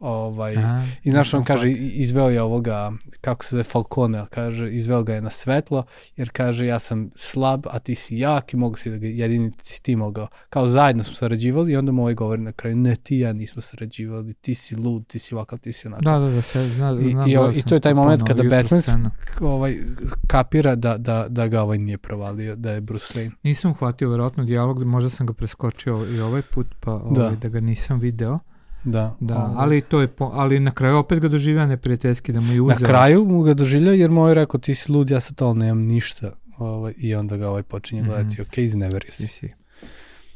[0.00, 4.70] ovaj, Aha, I znaš, on kaže, i- izveo je ovoga, kako se zove, Falcone, kaže,
[4.72, 5.84] izveo ga je na svetlo,
[6.16, 9.52] jer kaže, ja sam slab, a ti si jak i mogu si da ga, jedini
[9.62, 10.28] si ti mogao.
[10.50, 13.32] Kao zajedno smo sarađivali i onda mu ovaj govori na kraju, ne, ti i ja
[13.32, 16.04] nismo sarađivali, ti si lud, ti si ovakav, ti si onakav.
[16.04, 18.22] Da, da, da, se, zna, I, znam, i, gledao i sam to je taj moment
[18.26, 19.10] kada Batman
[19.40, 19.78] ovaj,
[20.26, 23.30] kapira da, da, da ga ovaj nije provalio, da je Bruce Wayne.
[23.42, 27.60] Nisam uhvatio verovatno dijalog, možda sam ga preskočio i ovaj put, pa ovaj, da ga
[27.60, 28.38] nisam video.
[28.84, 29.54] Da, Da, ovaj.
[29.56, 32.78] ali to je po, ali na kraju opet ga doživio neprijateljski da mu je uzeo.
[32.80, 35.54] Na kraju mu ga doživljao jer mu je rekao ti si lud, ja sa to
[35.54, 36.30] nemam ništa.
[36.58, 38.42] Ovaj, I onda ga ovaj počinje gledati, Mhm.
[38.42, 39.48] ok, izneverio si, si.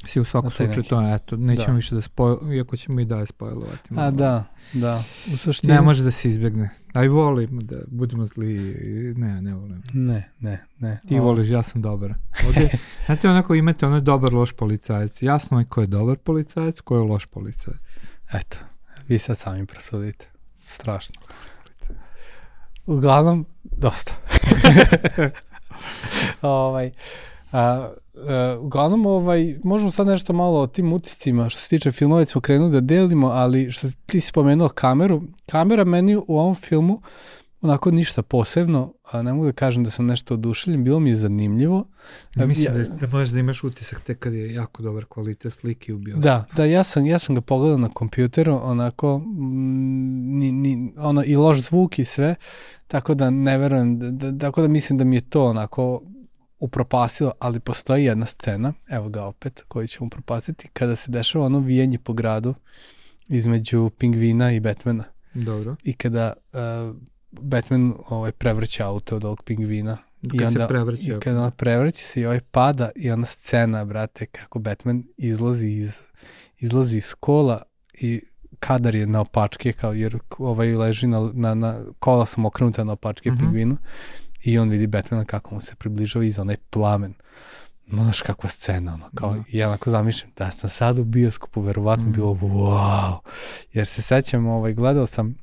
[0.06, 0.20] si.
[0.20, 0.88] U svakom slučaju neki.
[0.88, 1.72] to, eto, nećemo Da.
[1.72, 3.90] više da spojl, iako ćemo i dalje spojlovati.
[3.90, 5.02] A da, da.
[5.26, 5.72] U suštini...
[5.72, 6.70] Ne može da se izbegne.
[6.92, 8.74] Aj volim da budemo zli.
[9.16, 9.82] Ne, ne volim.
[9.92, 11.00] Ne, ne, ne.
[11.08, 12.14] Ti Ovo- voliš, ja sam dobar.
[12.46, 12.70] Ovdje,
[13.06, 15.22] znate, onako imate ono dobar, loš policajac.
[15.22, 17.80] Jasno je ko je dobar policajac, ko je loš policajac.
[18.34, 18.56] Eto,
[19.08, 20.26] vi sad sami prosudite.
[20.64, 21.14] Strašno.
[22.86, 24.12] Uglavnom, dosta.
[26.42, 26.92] ovaj,
[27.52, 31.48] a, a, uglavnom, ovaj, možemo sad nešto malo o tim utiscima.
[31.48, 35.22] Što se tiče filmova, smo krenuli da delimo, ali što ti si spomenuo kameru.
[35.46, 37.00] Kamera meni u ovom filmu
[37.64, 41.16] onako ništa posebno, a ne mogu da kažem da sam nešto oduševljen, bilo mi je
[41.16, 41.86] zanimljivo.
[42.36, 45.52] Ja mislim ja, da, da možeš da imaš utisak tek kad je jako dobar kvalitet
[45.52, 46.24] slike u bioskopu.
[46.24, 49.22] Da, da, ja sam, ja sam ga pogledao na kompjuteru, onako,
[50.24, 52.34] ni, ni, ono, i loš zvuk i sve,
[52.86, 56.02] tako da ne verujem, da, da, tako da mislim da mi je to onako
[56.60, 61.58] upropasilo, ali postoji jedna scena, evo ga opet, koju ćemo upropastiti, kada se dešava ono
[61.58, 62.54] vijenje po gradu
[63.28, 65.04] između pingvina i Batmana.
[65.34, 65.76] Dobro.
[65.84, 66.96] I kada uh,
[67.40, 69.96] Batman ovaj, prevrće auto od ovog pingvina.
[70.30, 71.16] Kad I onda, se prevrće.
[71.16, 75.68] I kada on prevrće se i ovaj pada i ona scena, brate, kako Batman izlazi
[75.68, 76.00] iz,
[76.58, 77.62] izlazi iz kola
[77.94, 78.22] i
[78.60, 82.92] kadar je na opačke, kao, jer ovaj leži na, na, na kola su okrenuta na
[82.92, 83.38] opačke mm -hmm.
[83.38, 83.76] pingvinu
[84.44, 87.14] i on vidi Batmana kako mu se približava iza onaj plamen.
[87.88, 89.42] Znaš kakva scena, ono, kao, da.
[89.48, 92.12] ja onako zamišljam, da sam sad u bioskopu, verovatno mm.
[92.12, 93.18] bilo, wow,
[93.72, 95.34] jer se sećam, ovaj, gledao sam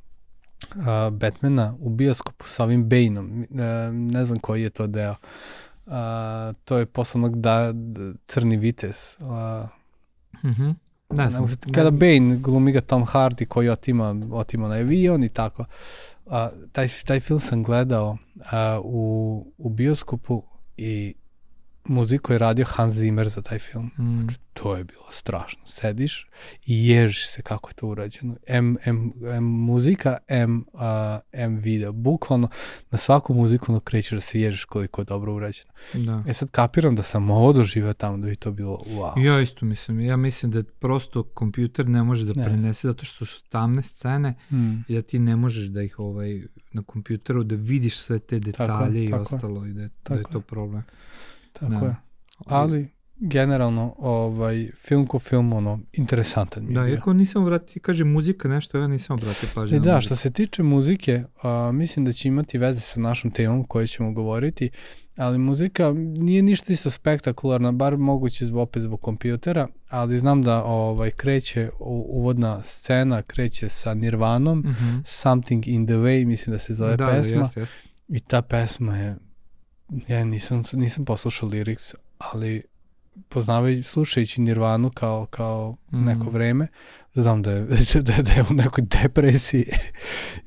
[0.74, 3.56] uh, Batmana u bioskopu sa ovim Baneom, uh,
[3.92, 5.14] ne znam koji je to deo,
[5.86, 5.92] uh,
[6.64, 7.74] to je poslovnog da,
[8.26, 9.26] crni vites, uh,
[10.44, 10.74] mm -hmm.
[11.12, 11.46] Ne znam.
[11.74, 15.64] Kada Bane glumi ga Tom Hardy koji otima, otima na avion i tako.
[16.26, 16.32] Uh,
[16.72, 18.46] taj, taj film sam gledao uh,
[18.84, 20.42] u, u bioskopu
[20.76, 21.14] i
[21.84, 23.90] muziku je radio Hans Zimmer za taj film.
[23.98, 24.20] Mm.
[24.20, 25.62] Znači, to je bilo strašno.
[25.66, 26.26] Sediš
[26.66, 28.36] i ježiš se kako je to urađeno.
[28.46, 30.80] M, M, M muzika, M, uh,
[31.32, 31.92] M video.
[31.92, 32.48] Bukvalno
[32.90, 35.72] na svaku muziku no krećeš da se ježiš koliko je dobro urađeno.
[35.94, 36.22] Da.
[36.26, 39.24] E sad kapiram da sam ovo doživao tamo da bi to bilo wow.
[39.24, 40.00] Ja isto mislim.
[40.00, 42.44] Ja mislim da prosto kompjuter ne može da ne.
[42.44, 44.72] prenese zato što su tamne scene mm.
[44.88, 46.42] i da ti ne možeš da ih ovaj
[46.72, 49.34] na kompjuteru da vidiš sve te detalje tako, i tako.
[49.34, 50.82] ostalo i da, da je to problem.
[51.70, 51.86] Tako da.
[51.86, 51.96] je.
[52.46, 58.48] Ali, generalno, ovaj, film ko film, ono, interesantan mi Da, iako nisam obratio, kaže muzika
[58.48, 59.76] nešto, ja nisam obratio pažnju.
[59.76, 63.64] E, da, što se tiče muzike, a, mislim da će imati veze sa našom temom
[63.64, 64.70] koju ćemo govoriti,
[65.16, 70.64] ali muzika nije ništa isto spektakularna, bar moguće zbog, opet zbog kompjutera, ali znam da
[70.64, 71.70] ovaj kreće
[72.08, 75.02] uvodna scena, kreće sa Nirvanom, mm -hmm.
[75.04, 77.36] Something in the Way, mislim da se zove da, pesma.
[77.36, 77.72] Da, jest, jest.
[78.08, 79.16] I ta pesma je
[80.08, 82.62] ja nisam, nisam poslušao lyrics, ali
[83.28, 86.04] poznavajući, slušajući Nirvanu kao, kao mm.
[86.04, 86.66] neko vreme,
[87.14, 87.60] znam da je,
[87.94, 89.64] da, da je u nekoj depresiji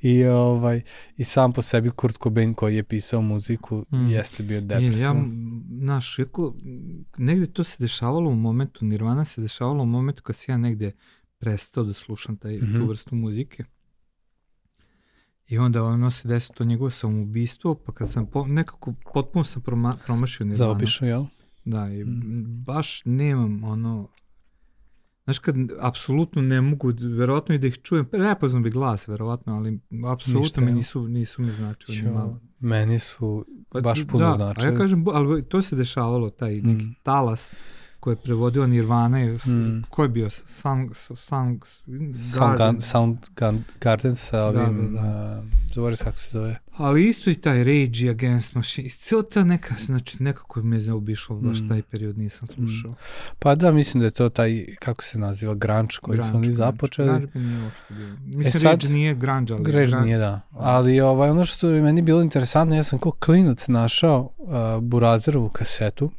[0.01, 0.81] i, ovaj,
[1.17, 4.09] i sam po sebi Kurt Cobain koji je pisao muziku mm.
[4.09, 5.17] jeste bio depresivan.
[5.17, 5.23] Ja,
[5.79, 6.55] znaš, jako,
[7.17, 10.91] negde to se dešavalo u momentu, Nirvana se dešavalo u momentu kad si ja negde
[11.37, 12.79] prestao da slušam taj, mm -hmm.
[12.79, 13.63] tu vrstu muzike.
[15.47, 19.61] I onda ono se desi to njegovo samoubistvo, pa kad sam po, nekako potpuno sam
[19.61, 20.57] proma, promašio Nirvana.
[20.57, 21.25] Zaobišao, jel?
[21.65, 22.63] Da, i mm.
[22.65, 24.07] baš nemam ono,
[25.23, 29.79] znaš kad apsolutno ne mogu, verovatno i da ih čujem, prepoznam bi glas, verovatno, ali
[30.11, 32.39] apsolutno mi nisu, nisu mi značili ni malo.
[32.59, 34.67] Meni su pa, baš puno da, značili.
[34.67, 36.95] A ja kažem, ali to se dešavalo, taj neki mm.
[37.03, 37.55] talas
[38.05, 39.83] ko je prevodio Nirvana, mm.
[39.89, 40.29] ko je bio?
[40.29, 41.61] Sound, Sound,
[42.37, 42.81] Garden.
[42.81, 43.17] Sound
[43.81, 45.43] Garden sa da, ovim, da, da,
[45.75, 45.81] da.
[45.81, 46.59] Uh, kako se zove.
[46.77, 51.35] Ali isto i taj Rage Against Machine, cijela ta neka, znači nekako me je obišao,
[51.35, 51.67] baš mm.
[51.67, 52.91] taj period nisam slušao.
[52.91, 52.95] Mm.
[53.39, 56.51] Pa da, mislim da je to taj, kako se naziva, grunge koji grunge, su oni
[56.51, 57.07] započeli.
[57.07, 58.17] Grunge nije uopšte bio.
[58.25, 59.71] Mislim, e sad, Rage nije grunge, ali...
[59.71, 60.41] Rage grunge, nije, da.
[60.51, 65.49] Ali ovaj, ono što je meni bilo interesantno, ja sam kao klinac našao uh, Burazerovu
[65.49, 66.11] kasetu,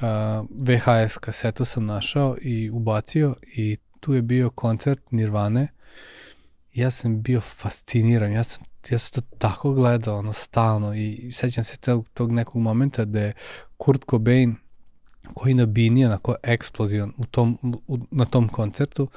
[0.00, 5.68] uh, VHS kasetu sam našao i ubacio i tu je bio koncert Nirvane.
[6.74, 11.64] Ja sam bio fasciniran, ja sam, ja sam to tako gledao, ono, stalno i, sećam
[11.64, 13.32] se tog, tog nekog momenta da je
[13.76, 14.56] Kurt Cobain
[15.34, 19.08] koji na bini onako eksplozivan u tom, u, na tom koncertu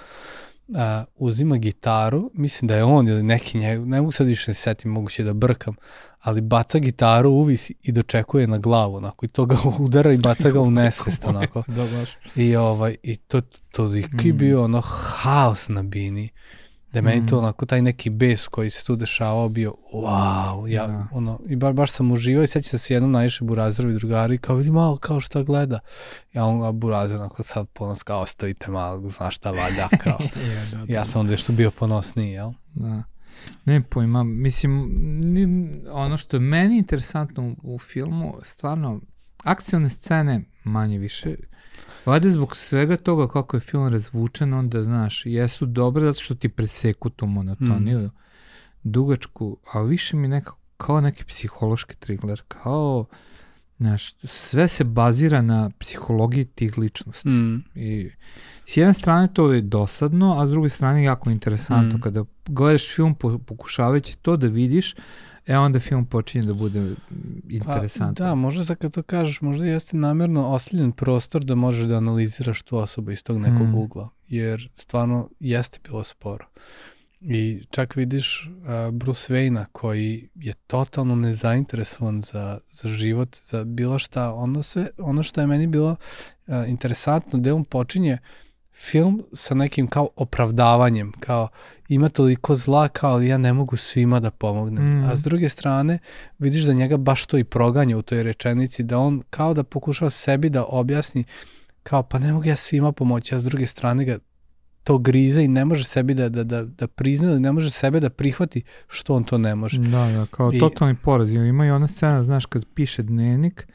[0.68, 0.78] uh,
[1.16, 4.92] uzima gitaru, mislim da je on ili neki njegov, ne mogu sad više ne setim,
[4.92, 5.76] moguće da brkam,
[6.20, 10.50] ali baca gitaru uvis i dočekuje na glavu, onako, i to ga udara i baca
[10.50, 11.64] ga u nesvest, onako.
[11.68, 12.10] da, baš.
[12.36, 14.38] I, ovaj, i to, to mm.
[14.38, 16.30] bio ono haos na bini,
[16.94, 17.28] da meni mm.
[17.28, 21.08] to onako, taj neki bes koji se tu dešavao bio, wow, ja, da.
[21.12, 24.72] ono, i bar, baš sam uživao i seća se jednom najviše Burazerovi drugari, kao vidi
[24.72, 25.80] malo kao šta gleda.
[26.34, 30.20] Ja on, a Burazer, onako sad ponos kao ostavite malo, znaš šta valja, kao.
[30.54, 32.52] ja, da, da, ja sam onda što bio ponosniji, jel?
[32.74, 33.04] Da.
[33.66, 34.90] Ne pojma, mislim,
[35.24, 39.02] ni, ono što je meni interesantno u, u filmu, stvarno,
[39.44, 41.36] akcione scene manje više,
[42.06, 46.50] Vada zbog svega toga kako je film razvučen, onda, znaš, jesu dobre zato što ti
[46.50, 48.12] preseku tu monotoniju, mm.
[48.84, 53.06] dugačku, a više mi nekako kao neki psihološki thriller, kao
[53.78, 57.30] Znaš, sve se bazira na psihologiji tih ličnosti.
[57.30, 57.64] Mm.
[57.76, 58.10] I
[58.66, 61.98] s jedne strane to je dosadno, a s druge strane jako interesantno.
[61.98, 62.02] Mm.
[62.02, 64.96] Kada gledaš film pokušavajući to da vidiš,
[65.48, 66.96] e onda film počinje da bude
[67.50, 68.16] interesantan.
[68.16, 71.98] Pa, da, možda sad kad to kažeš, možda jeste namerno osljen prostor da možeš da
[71.98, 73.76] analiziraš tu osobu iz tog nekog mm.
[73.76, 76.46] ugla, jer stvarno jeste bilo sporo.
[77.22, 84.00] I čak vidiš uh, Bruce Wayne-a koji je totalno nezainteresovan za, za život, za bilo
[84.00, 84.34] šta.
[84.34, 85.96] Ono, sve, ono što je meni bilo
[86.48, 88.18] uh, interesantno, gde on počinje
[88.74, 91.48] film sa nekim kao opravdavanjem, kao
[91.90, 94.90] ima toliko zla kao ja ne mogu svima da pomognem.
[94.90, 95.04] Mm.
[95.04, 96.00] A s druge strane
[96.40, 100.10] vidiš da njega baš to i proganja u toj rečenici, da on kao da pokušava
[100.10, 101.24] sebi da objasni
[101.84, 104.18] kao pa ne mogu ja svima pomoći, a s druge strane ga
[104.84, 108.00] to grize i ne može sebi da, da, da, da prizna, da ne može sebe
[108.00, 109.80] da prihvati što on to ne može.
[109.80, 111.34] Da, da, kao I, totalni poraz.
[111.34, 113.68] Ima i ona scena, znaš, kad piše dnevnik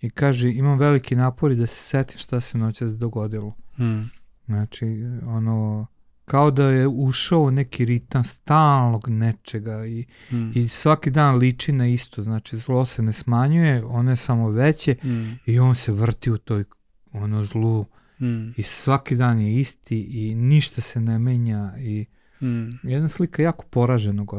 [0.00, 3.54] i kaže imam veliki napor i da se setim šta se noćas dogodilo.
[3.76, 4.10] Hmm.
[4.48, 4.86] Znači,
[5.26, 5.86] ono,
[6.24, 10.52] kao da je ušao neki ritam stalnog nečega i, hmm.
[10.54, 12.22] i svaki dan liči na isto.
[12.22, 15.38] Znači, zlo se ne smanjuje, ono je samo veće hmm.
[15.46, 16.64] i on se vrti u toj
[17.12, 17.86] ono zlu
[18.20, 18.50] mm.
[18.56, 22.06] i svaki dan je isti i ništa se ne menja i
[22.40, 22.88] mm.
[22.88, 24.34] jedna slika jako poraženog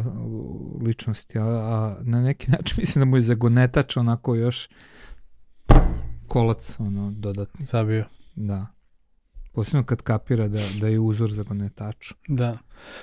[0.81, 4.69] ličnosti, a, a na neki način mislim da mu je zagonetač onako još
[6.27, 7.65] kolac ono dodatni.
[7.65, 8.05] Zabio.
[8.35, 8.67] Da.
[9.59, 12.15] Posebno kad kapira da, da je uzor zagonetaču.
[12.27, 12.57] Da.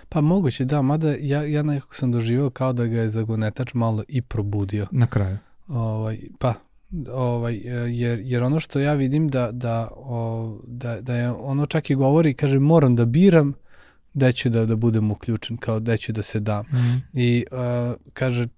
[0.08, 4.04] Pa moguće, da, mada ja, ja nekako sam doživao kao da ga je zagonetač malo
[4.08, 4.86] i probudio.
[4.90, 5.38] Na kraju.
[5.68, 6.54] Ovaj, pa,
[7.12, 11.90] ovaj, jer, jer ono što ja vidim da, da, o, da, da je ono čak
[11.90, 13.52] i govori, kaže moram da biram
[14.14, 16.64] da ću da, da budem uključen, kao da ću da se dam.
[16.72, 17.02] Mm.
[17.12, 18.48] I uh, kaže,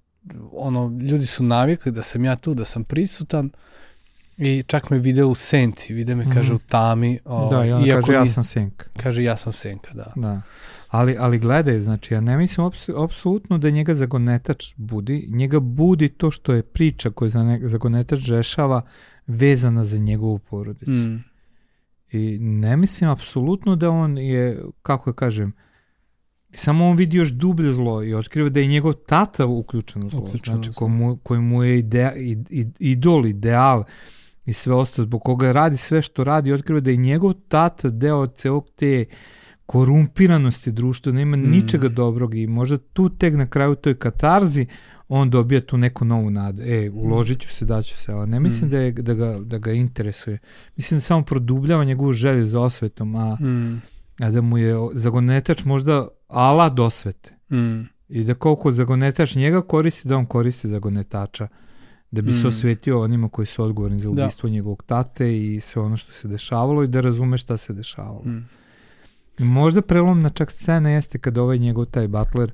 [0.52, 3.50] ono, ljudi su navikli da sam ja tu, da sam prisutan
[4.38, 6.30] i čak me vide u senci, vide me, mm.
[6.30, 7.18] kaže, u tami.
[7.24, 8.86] O, da, i ona kaže, ja sam senka.
[8.96, 10.12] Kaže, ja sam senka, da.
[10.16, 10.42] Da.
[10.88, 12.70] Ali, ali gledaj, znači, ja ne mislim
[13.04, 15.28] apsolutno da njega zagonetač budi.
[15.30, 18.82] Njega budi to što je priča koju zagonetač rešava
[19.26, 20.90] vezana za njegovu porodicu.
[20.90, 21.24] Mm.
[22.12, 25.52] I ne mislim apsolutno da on je, kako ja kažem,
[26.50, 30.20] samo on vidi još dublje zlo i otkriva da je njegov tata uključen u zlo.
[30.20, 32.12] Uključen znači, koji mu, koji mu je ide,
[32.78, 33.84] idol, ideal
[34.48, 38.26] i sve ostalo, zbog koga radi sve što radi, otkriva da je njegov tata deo
[38.26, 39.04] celog te
[39.66, 41.50] korumpiranosti društva, nema mm.
[41.50, 44.66] ničega dobrog i možda tu tek na kraju toj katarzi
[45.08, 46.62] on dobija tu neku novu nadu.
[46.62, 48.70] E, uložit ću se, daću se, ali ne mislim mm.
[48.70, 50.38] da, je, da, ga, da ga interesuje.
[50.76, 53.82] Mislim da samo produbljava njegovu želju za osvetom, a, mm.
[54.20, 57.34] a da mu je zagonetač možda ala dosvete.
[57.50, 57.80] Mm.
[58.08, 61.48] I da koliko zagonetač njega koristi, da on koristi zagonetača
[62.10, 62.34] da bi mm.
[62.34, 64.10] se osvetio onima koji su odgovorni za da.
[64.10, 64.52] ubistvo da.
[64.52, 68.22] njegovog tate i sve ono što se dešavalo i da razume šta se dešavalo.
[68.24, 68.48] Mm.
[69.38, 72.52] Možda prelomna čak scena jeste kada ovaj njegov taj butler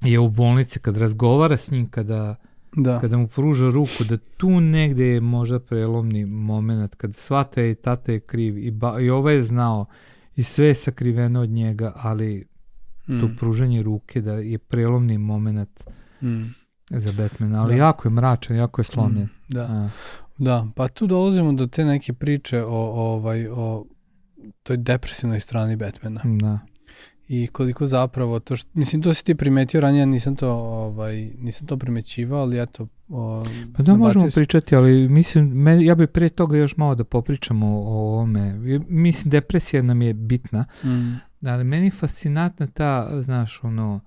[0.00, 2.36] je u bolnici, kad razgovara s njim, kada,
[2.76, 3.00] da.
[3.00, 8.12] kada mu pruža ruku, da tu negde je možda prelomni moment, kada svata i tata
[8.12, 9.86] je kriv i, ba, i ovaj je znao
[10.36, 12.46] i sve je sakriveno od njega, ali
[13.08, 13.20] mm.
[13.20, 15.84] to pružanje ruke da je prelomni moment
[16.22, 16.42] mm.
[16.90, 17.84] Za Batmana, ali da.
[17.84, 19.24] jako je mračan, jako je slomljen.
[19.24, 19.62] Mm, da.
[19.62, 19.88] A.
[20.38, 23.84] Da, pa tu dolazimo do te neke priče o, o, ovaj, o
[24.62, 26.20] toj depresivnoj strani Batmana.
[26.24, 26.58] Da.
[27.28, 31.66] I koliko zapravo to što, mislim to si ti primetio ranije, nisam to ovaj nisam
[31.66, 33.44] to primećivao, ali eto o,
[33.76, 34.34] Pa da možemo si...
[34.34, 38.54] pričati, ali mislim me, ja bih pre toga još malo da popričamo o ovome.
[38.88, 40.64] Mislim depresija nam je bitna.
[40.84, 41.14] Mm.
[41.48, 44.00] Ali meni je fascinantna ta, znaš, ono,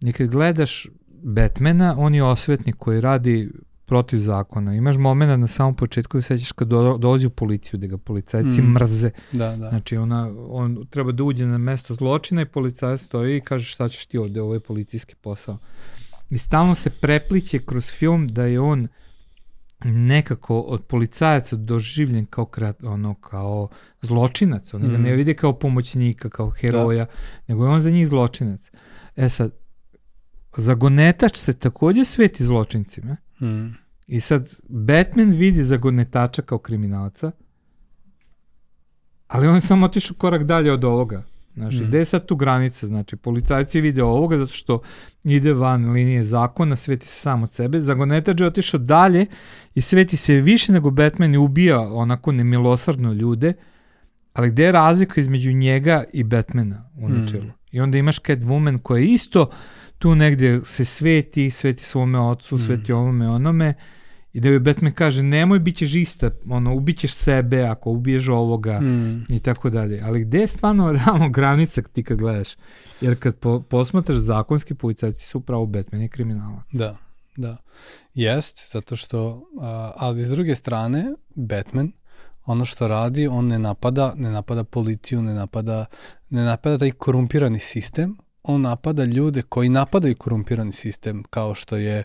[0.00, 0.88] nekad gledaš
[1.24, 3.50] Batmana, on je osvetnik koji radi
[3.86, 4.74] protiv zakona.
[4.74, 8.62] Imaš momena na samom početku da sećaš kad do, dolazi u policiju da ga policajci
[8.62, 8.72] mm.
[8.72, 9.10] mrze.
[9.32, 9.68] Da, da.
[9.68, 13.88] Znači ona, on treba da uđe na mesto zločina i policajac stoji i kaže šta
[13.88, 15.58] ćeš ti ovde, ovo je policijski posao.
[16.30, 18.88] I stalno se prepliće kroz film da je on
[19.84, 23.68] nekako od policajaca doživljen kao krat, ono kao
[24.02, 24.90] zločinac, on mm.
[24.90, 27.10] ga ne vide kao pomoćnika, kao heroja, da.
[27.48, 28.70] nego je on za njih zločinac.
[29.16, 29.63] E sad,
[30.56, 33.74] zagonetač se takođe sveti zločincima, Mm.
[34.06, 37.30] I sad, Batman vidi zagonetača kao kriminalca,
[39.28, 41.22] ali on je samo otišao korak dalje od ovoga.
[41.54, 41.86] Znači, mm.
[41.86, 42.86] gde je sad tu granica?
[42.86, 44.80] Znači, policajci vide ovoga zato što
[45.24, 47.80] ide van linije zakona, sveti se sam od sebe.
[47.80, 49.26] Zagonetač je otišao dalje
[49.74, 53.52] i sveti se više nego Batman i ubija onako nemilosrdno ljude,
[54.32, 57.20] ali gde je razlika između njega i Batmana u mm.
[57.20, 57.44] načelu?
[57.44, 57.52] Mm.
[57.70, 59.50] I onda imaš Catwoman koja isto
[59.98, 62.58] tu negdje se sveti, sveti svome ocu, mm.
[62.58, 63.74] sveti ovome onome
[64.34, 68.80] I da joj Batman kaže, nemoj, bit ćeš ista, ono, ubićeš sebe ako ubiješ ovoga
[68.80, 69.24] Mm.
[69.28, 70.00] i tako dalje.
[70.04, 72.48] Ali gde je stvarno realno granica ti kad gledaš?
[73.00, 76.66] Jer kad po, posmatraš zakonski policajci su upravo Batman i kriminalac.
[76.72, 76.96] Da,
[77.36, 77.56] da.
[78.14, 81.92] Jest, zato što, a, ali s druge strane, Batman,
[82.46, 85.86] ono što radi, on ne napada, ne napada policiju, ne napada,
[86.30, 92.04] ne napada taj korumpirani sistem, on napada ljude koji napadaju korumpirani sistem, kao što je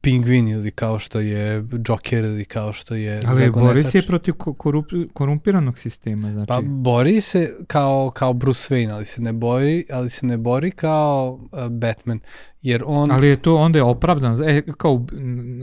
[0.00, 3.62] Pingvin ili kao što je Joker ili kao što je Ali Zagonetač.
[3.62, 6.48] bori se protiv ko- korup, korumpiranog sistema, znači.
[6.48, 10.70] Pa bori se kao, kao Bruce Wayne, ali se ne bori, ali se ne bori
[10.70, 12.20] kao uh, Batman,
[12.62, 13.10] jer on...
[13.10, 14.44] Ali je to onda je opravdano.
[14.48, 15.06] E, kao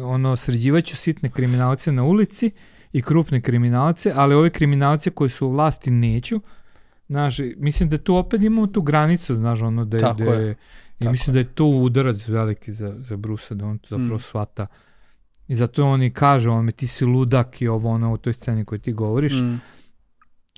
[0.03, 2.51] ono, sređivaću sitne kriminalce na ulici
[2.91, 6.41] i krupne kriminalce, ali ove kriminalce koji su u vlasti neću.
[7.11, 10.01] Znaš, mislim da tu opet imamo tu granicu, znaš, ono da je...
[10.01, 10.51] Tako da je.
[10.51, 10.55] I
[10.99, 14.19] Tako mislim da je to udarac veliki za, za Brusa, da on to zapravo Mm.
[14.19, 14.67] shvata.
[15.47, 18.33] I zato on i kaže, on me ti si ludak i ovo ono u toj
[18.33, 19.55] sceni koju ti govoriš, Mm,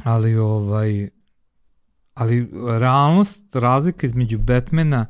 [0.04, 1.10] ali ovaj
[2.14, 2.50] ali
[2.80, 5.06] realnost razlika između Batmana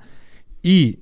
[0.64, 0.98] i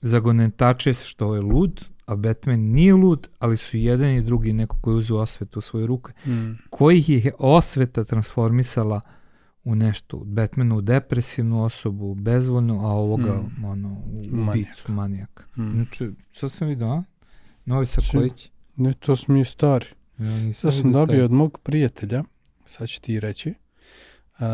[0.00, 4.76] zagonetače je što je lud a Batman nije lud ali su jedan i drugi neko
[4.80, 9.00] koji uzeo osvetu u svoje ruke mm, koji je osveta transformisala
[9.64, 13.64] u nešto Batmana u depresivnu osobu bezvoljnu a ovoga Mm.
[13.64, 14.66] ono u Manijak.
[14.68, 15.70] ubicu manijaka mm.
[15.70, 17.02] znači sad sam vidio a?
[17.64, 19.86] Novi Sakojić Ne, to sam mi stari.
[20.18, 21.24] ja, To sam dobio taj.
[21.24, 22.24] od mog prijatelja,
[22.64, 23.54] sad ću ti reći,
[24.32, 24.46] uh,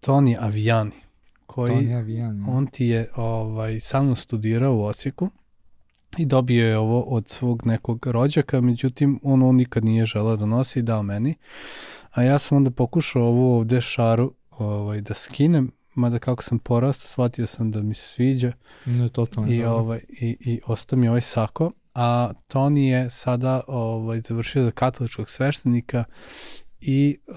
[0.00, 0.92] Toni Avijani,
[1.46, 2.46] koji, Tony Avijan, ja.
[2.48, 5.30] on ti je ovaj, sa mnom studirao u Osijeku
[6.18, 10.46] i dobio je ovo od svog nekog rođaka, međutim on on nikad nije želeo da
[10.46, 11.34] nosi i dao meni.
[12.10, 17.08] A ja sam onda pokušao ovu ovde šaru ovaj, da skinem, mada kako sam porastao,
[17.08, 18.52] shvatio sam da mi se sviđa
[18.86, 19.72] Ne, totalno i, dobro.
[19.72, 21.72] ovaj, i, i ostao mi ovaj sako.
[21.94, 26.04] A Toni je sada ovaj, završio za katoličkog sveštenika
[26.80, 27.34] i uh,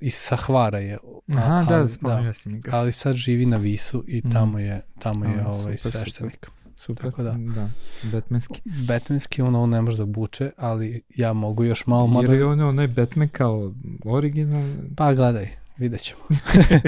[0.00, 0.94] iz Sahvara je.
[0.94, 2.70] A- Aha, da, ali- spomenuo si mi ga.
[2.72, 4.30] ali sad živi na Visu i Mhm.
[4.30, 6.46] tamo je, tamo je A, ovaj super, sveštenik.
[6.76, 7.30] Super, tako da.
[7.54, 7.70] da,
[8.04, 8.60] Batmanski.
[8.86, 12.32] Batmanski ono on ne može da buče, ali ja mogu još malo Jer mada...
[12.32, 13.72] je on onaj Batman kao
[14.04, 14.62] original.
[14.96, 15.48] Pa gledaj,
[15.78, 16.20] vidjet ćemo.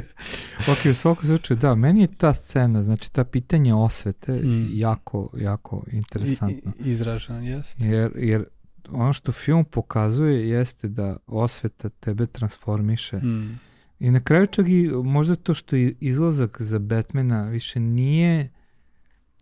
[0.73, 4.69] ok, u svakom slučaju, da, meni je ta scena, znači ta pitanje osvete Mm.
[4.73, 6.73] jako, jako interesantno.
[6.79, 7.81] i, izražena, jest.
[7.81, 8.45] Jer, jer
[8.91, 13.17] ono što film pokazuje jeste da osveta tebe transformiše.
[13.17, 13.61] Mm.
[14.01, 18.51] I na kraju čak i možda to što je izlazak za Batmana više nije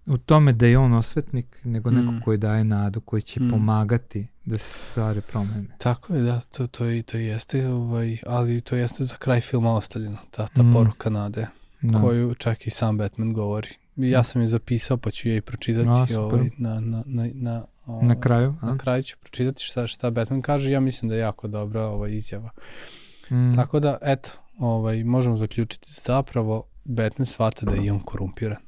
[0.06, 2.20] u tome da je on osvetnik, nego neko Mm.
[2.20, 3.50] koji daje nadu, koji će Mm.
[3.50, 5.68] pomagati da se stvari promene.
[5.78, 9.74] Tako je, da, to, to, i to jeste, ovaj, ali to jeste za kraj filma
[9.74, 10.72] ostavljeno, ta, ta Mm.
[10.72, 11.46] poruka nade,
[11.82, 12.00] Da.
[12.00, 13.68] koju čak i sam Batman govori.
[13.96, 16.18] Ja sam je zapisao, pa ću je i pročitati super.
[16.18, 18.66] ovaj, na, na, na, na, ovaj, Na kraju, a?
[18.66, 22.08] na kraju ću pročitati šta, šta Batman kaže, ja mislim da je jako dobra ova
[22.08, 22.50] izjava.
[23.30, 23.54] Mm.
[23.54, 28.65] Tako da, eto, ovaj, možemo zaključiti zapravo Batman shvata da je on korumpiran.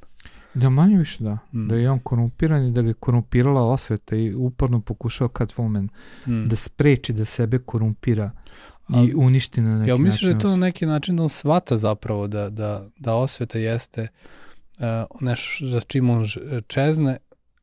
[0.59, 1.38] Da manje više da.
[1.52, 1.68] Mm.
[1.68, 5.88] Da je on korumpiran i da ga je korumpirala osveta i uporno pokušao Catwoman
[6.26, 6.44] Mm.
[6.44, 8.30] da spreči da sebe korumpira
[8.88, 10.38] Ali- i uništi na neki Jel misliš da način.
[10.38, 14.09] je to na neki način da on shvata zapravo da, da, da osveta jeste
[14.72, 14.84] uh,
[15.20, 16.24] nešto za čim on
[16.66, 17.16] čezne,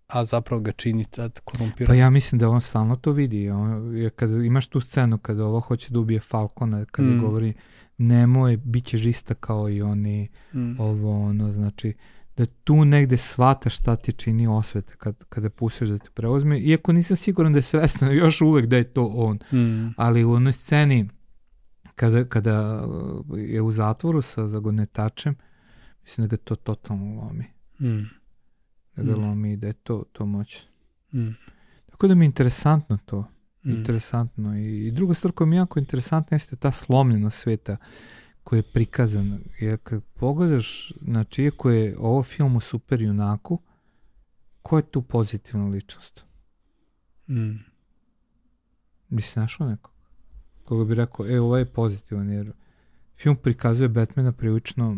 [0.08, 1.88] a zapravo ga čini tad korumpiran?
[1.88, 3.50] Pa ja mislim da on stalno to vidi.
[3.50, 7.22] On, jer kada imaš tu scenu kada ovo hoće da ubije Falcona, kada Mm.
[7.22, 7.54] govori
[7.98, 10.80] nemoj, bit ćeš ista kao i oni, Mm.
[10.80, 11.94] ovo ono, znači
[12.38, 16.94] da tu negde shvata šta ti čini osveta kad, kada pustiš da te preuzme, iako
[16.94, 19.40] nisam siguran da je svesno još uvek da je to on.
[19.52, 19.94] Mm.
[19.98, 21.10] ali u onoj sceni
[21.96, 25.36] kada, kada uh, je u zatvoru sa zagonetačem,
[26.04, 27.46] mislim da ga to totalno lomi.
[27.80, 28.04] Mm.
[28.96, 29.22] Da ga Mm.
[29.22, 30.64] lomi i da je to, to moć.
[31.14, 31.30] Mm.
[31.92, 33.28] Tako da mi je interesantno to.
[33.66, 33.72] Mm.
[33.72, 34.58] Interesantno.
[34.58, 37.78] I, I druga stvar koja mi je jako interesantna jeste ta slomljenost sveta
[38.46, 39.38] koja je prikazana.
[39.60, 43.60] Jer kad pogledaš, znači, iako je ovo film o super junaku,
[44.62, 46.26] ko je tu pozitivna ličnost?
[47.30, 47.56] Mm.
[49.10, 49.92] Bi se našao neko?
[50.66, 52.52] Koga bi rekao, e, ovaj je pozitivan, jer
[53.18, 54.98] film prikazuje Batmana prilično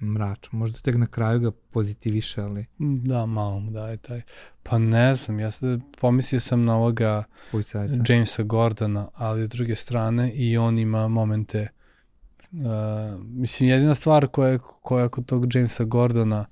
[0.00, 0.58] mračno.
[0.58, 4.22] Možda tek na kraju ga pozitiviše, ali Da, malo mu daje taj.
[4.62, 8.02] Pa ne znam, ja sad pomislio sam na ovoga policajca.
[8.08, 11.68] Jamesa Gordona, ali s druge strane i on ima momente
[12.52, 12.60] uh,
[13.20, 16.46] mislim jedina stvar koja, je- koja kod tog Jamesa Gordona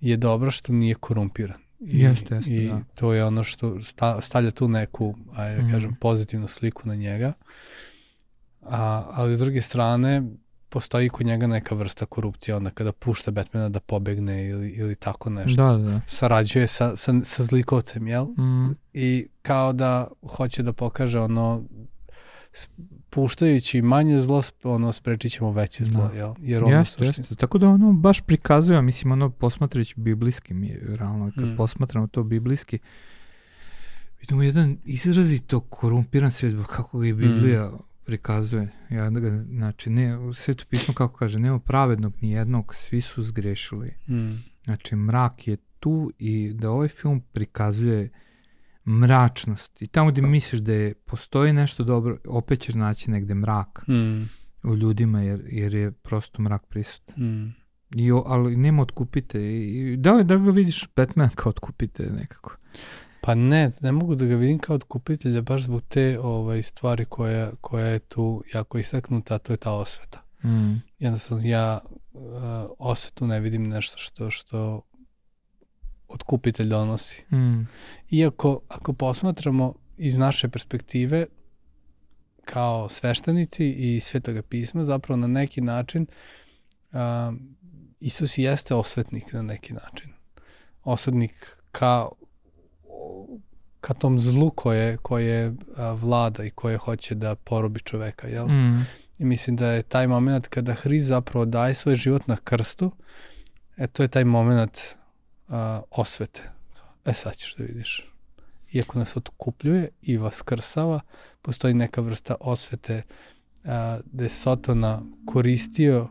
[0.00, 1.58] je dobra što nije korumpiran.
[1.80, 2.80] I, Jeste, jeste, i da.
[2.94, 5.70] to je ono što sta, stavlja tu neku, ajde Mhm.
[5.70, 7.32] kažem, pozitivnu sliku na njega.
[8.62, 8.78] A,
[9.10, 10.22] ali s druge strane,
[10.68, 15.30] postoji kod njega neka vrsta korupcije onda kada pušta Batmana da pobegne ili, ili tako
[15.30, 15.62] nešto.
[15.62, 16.00] Da, da.
[16.06, 18.24] Sarađuje sa, sa, sa zlikovcem, jel?
[18.24, 21.64] Mm, I kao da hoće da pokaže ono
[23.10, 26.14] puštajući manje zlo, ono, sprečit ćemo veće zlo, Da.
[26.18, 26.34] jel?
[26.38, 27.34] Jer ono jeste, jeste.
[27.34, 31.56] Tako da ono baš prikazuje, mislim ono posmatrajući biblijski mi realno, kad Mm.
[31.56, 32.78] posmatramo to biblijski,
[34.20, 37.70] vidimo jedan izrazito korumpiran svijet, kako ga i Biblija
[38.04, 38.68] prikazuje.
[38.90, 43.00] Ja, da ga, znači, ne, u svetu pismo kako kaže, nema pravednog ni jednog, svi
[43.00, 43.90] su zgrešili.
[44.08, 44.32] Mm.
[44.64, 48.08] Znači, mrak je tu i da ovaj film prikazuje
[48.86, 49.82] mračnost.
[49.82, 54.22] I tamo gdje misliš da je, postoji nešto dobro, opet ćeš naći negde mrak Mm.
[54.64, 57.24] u ljudima jer, jer je prosto mrak prisutan.
[57.24, 57.54] Mm.
[57.96, 59.40] I, o- ali nema otkupite.
[59.42, 62.56] I, da, da ga vidiš Batman kao otkupite nekako.
[63.20, 67.50] Pa ne, ne mogu da ga vidim kao otkupitelja baš zbog te ovaj, stvari koja,
[67.60, 70.22] koja je tu jako istaknuta, a to je ta osveta.
[70.44, 70.74] Mm.
[70.98, 71.80] Jednostavno ja
[72.12, 72.20] uh,
[72.78, 74.82] osvetu ne vidim nešto što, što
[76.14, 77.24] otkupitelj donosi.
[77.32, 77.68] Mm.
[78.10, 81.26] Iako ako posmatramo iz naše perspektive
[82.44, 86.06] kao sveštenici i svetoga pisma, zapravo na neki način
[86.92, 87.32] a,
[88.00, 90.10] Isus jeste osvetnik na neki način.
[90.84, 92.06] Osvetnik ka,
[93.80, 98.28] ka tom zlu koje, koje a, vlada i koje hoće da porobi čoveka.
[98.28, 98.46] Jel?
[98.48, 98.86] Mm.
[99.18, 102.92] I mislim da je taj moment kada Hrist zapravo daje svoj život na krstu,
[103.76, 104.78] e to je taj moment
[105.48, 106.42] a, osvete.
[107.04, 108.10] E sad ćeš da vidiš.
[108.72, 111.00] Iako nas otkupljuje i vaskrsava,
[111.42, 113.02] postoji neka vrsta osvete
[113.64, 116.08] a, da je Sotona koristio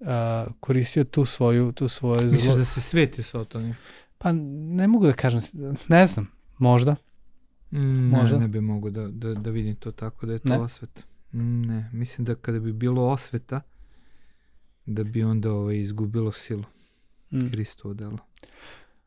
[0.00, 2.56] a, koristio tu svoju, tu svoje Misliš zlo.
[2.56, 3.74] da se sveti Sotoni?
[4.18, 5.40] Pa ne mogu da kažem,
[5.88, 6.96] ne znam, možda.
[7.72, 8.38] Mm, ne, Možda.
[8.38, 10.58] ne bi mogu da, da, da vidim to tako da je to Ne?
[10.58, 11.02] osveta.
[11.32, 13.60] Mm, Ne, mislim da kada bi bilo osveta,
[14.86, 16.64] da bi onda ovaj, izgubilo silu
[17.30, 17.48] Mm.
[17.50, 18.18] Hristovo delo.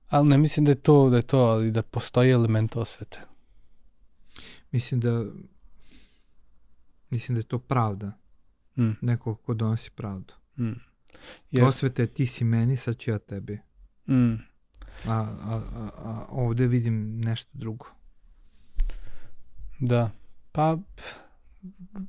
[0.09, 3.21] Ali ne mislim da je to, da je to, ali da postoji element osvete.
[4.71, 5.25] Mislim da
[7.09, 8.11] mislim da je to pravda.
[8.77, 8.91] Mm.
[9.01, 10.33] Neko ko donosi pravdu.
[10.57, 10.71] Mm.
[11.51, 11.73] Jer...
[11.97, 13.59] Je ti si meni, sad ću ja tebi.
[14.07, 14.33] mm.
[15.05, 17.85] A, a, a, a ovde vidim nešto drugo.
[19.79, 20.11] Da,
[20.51, 20.77] pa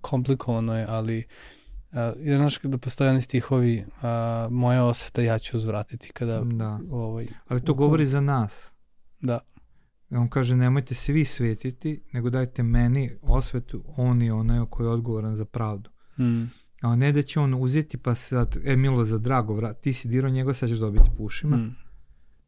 [0.01, 1.27] komplikovano je, ali
[1.95, 4.03] uh, jer znaš kada postoje oni stihovi uh,
[4.51, 6.79] moja osveta ja ću uzvratiti kada Da.
[6.91, 8.73] ovaj, Ali to govori za nas.
[9.21, 9.39] da,
[10.11, 14.91] On kaže nemojte se vi svetiti, nego dajte meni osvetu, on je onaj koji je
[14.91, 15.91] odgovoran za pravdu.
[16.19, 16.43] mm,
[16.81, 20.09] A ne da će on uzeti pa sad, e Milo za drago, vrat, ti si
[20.09, 21.77] dirao njega, sad ćeš dobiti po ušima, mm,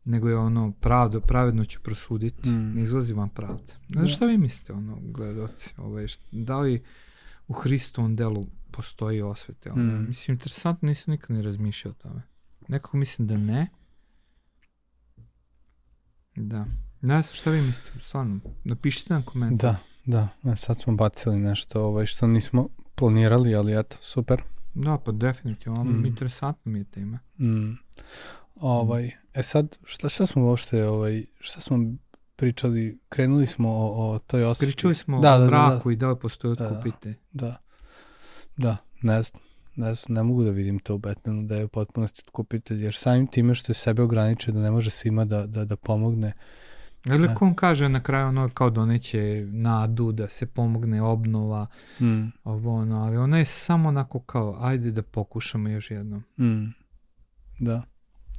[0.05, 2.74] nego je ono pravdo, pravedno ću prosuditi, Mm.
[2.74, 3.72] ne izlazi vam pravda.
[3.88, 4.09] Znaš Da.
[4.09, 6.82] šta vi mislite, ono, gledoci, ovaj, št- da li
[7.49, 8.40] u Hristovom delu
[8.71, 9.73] postoji osvete?
[9.73, 10.07] Ono, Mm.
[10.09, 12.23] Mislim, interesantno, nisam nikad ni razmišljao o tome.
[12.69, 13.69] Nekako mislim da ne.
[16.37, 16.67] Da.
[17.01, 19.75] Ne znam šta vi mislite, stvarno, napišite nam komentar.
[20.05, 24.43] da, da, e, sad smo bacili nešto ovaj, što nismo planirali, ali eto, super.
[24.75, 26.01] Da, pa definitivno, Mm.
[26.01, 26.07] mm.
[26.07, 27.19] interesantno mi je tema.
[27.39, 27.79] Mm.
[28.57, 31.79] Ovaj, e sad, šta, šta smo uopšte, ovaj, šta smo
[32.37, 34.73] pričali, krenuli smo o, o toj osveti.
[34.73, 36.71] Pričali smo Da, o da, da, mraku i da li postoji Da, da.
[36.71, 37.14] otkupite.
[37.33, 37.57] Da,
[38.57, 39.42] da, ne znam,
[39.76, 42.94] ne znam, ne mogu da vidim to u Batmanu da je u potpunosti otkupitelj, jer
[42.94, 46.32] samim time što je sebe ograničio da ne može svima da, da, da pomogne.
[47.04, 47.34] Da.
[47.34, 51.66] ko on kaže na kraju ono kao doneće nadu da se pomogne obnova,
[52.00, 56.22] Mm, ovo ono, ali ona je samo onako kao ajde da pokušamo još jednom.
[56.38, 56.74] mm,
[57.61, 57.82] da,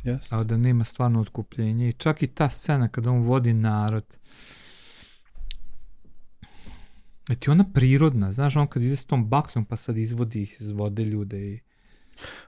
[0.04, 0.32] jes.
[0.32, 4.18] A da nema stvarno otkupljenje i čak i ta scena kada on vodi narod
[7.30, 10.58] je ti ona prirodna, znaš on kad ide s tom bakljom pa sad izvodi ih
[10.60, 11.60] iz vode ljude i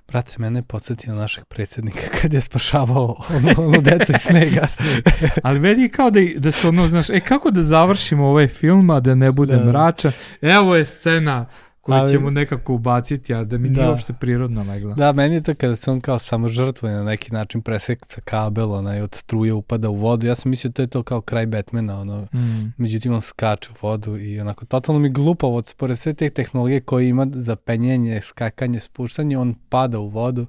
[0.08, 4.66] Brate, mene je podsjetio našeg predsjednika kad je spašavao onu, onu decu iz snega.
[5.44, 8.90] Ali meni je kao da, da se ono, znaš, e kako da završimo ovaj film,
[8.90, 9.66] a da ne bude Da.
[9.66, 10.12] mračan.
[10.42, 11.46] Evo je scena
[11.90, 13.90] koju Ali- ćemo nekako ubaciti, a da mi nije Da.
[13.90, 14.94] uopšte prirodno legla.
[14.96, 18.72] Da, meni je to kada se on kao samo žrtvuje na neki način presekca kabel,
[18.74, 20.28] onaj od struje upada u vodu.
[20.28, 22.74] Ja sam mislio to je to kao kraj Batmana, ono, Mm.
[22.78, 27.10] međutim on skače u vodu i onako totalno mi glupavo, pored sve te tehnologije koje
[27.10, 30.46] ima za penjenje, skakanje, spuštanje, on pada u vodu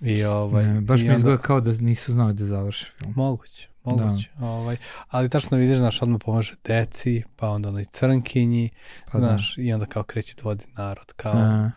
[0.00, 0.64] i ovaj...
[0.64, 3.12] Ne, baš i mi onda- izgleda kao da nisu znali da završe film.
[3.16, 4.30] Moguće, moguće.
[4.40, 4.76] Ovaj,
[5.08, 8.70] ali tačno vidiš, znaš, odmah pomaže deci, pa onda onoj crnkinji,
[9.12, 11.34] Pa znaš, i onda kao kreće da vodi narod, kao...
[11.34, 11.40] da.
[11.40, 11.70] A,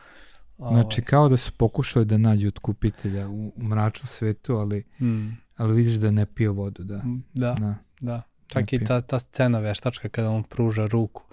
[0.58, 5.38] ovaj, znači kao da su pokušali da nađu otkupitelja u, u mračnom svetu, ali, mm,
[5.58, 7.02] ali vidiš da ne pije vodu, da.
[7.34, 7.76] da, da.
[8.00, 11.24] da, Čak i ta, ta scena veštačka kada on pruža ruku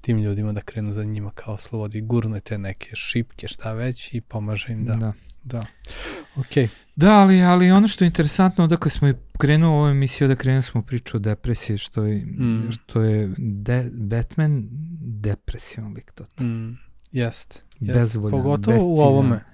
[0.00, 4.20] tim ljudima da krenu za njima kao slobodi, gurne te neke šipke, šta već i
[4.20, 4.94] pomaže im da...
[4.94, 5.12] Da.
[5.44, 5.66] da.
[6.36, 6.68] Okay.
[6.98, 10.34] Da, ali, ali ono što je interesantno, odakle smo i krenuo u ovoj emisiji, da
[10.34, 12.70] krenuli smo priču o depresiji, što je, mm.
[12.70, 14.68] što je de, Batman
[15.00, 16.44] depresivan lik to.
[16.44, 16.78] Mm.
[17.12, 17.62] Jest.
[17.80, 17.98] jest.
[17.98, 19.44] Bezvoljan, Pogotovo u ovome.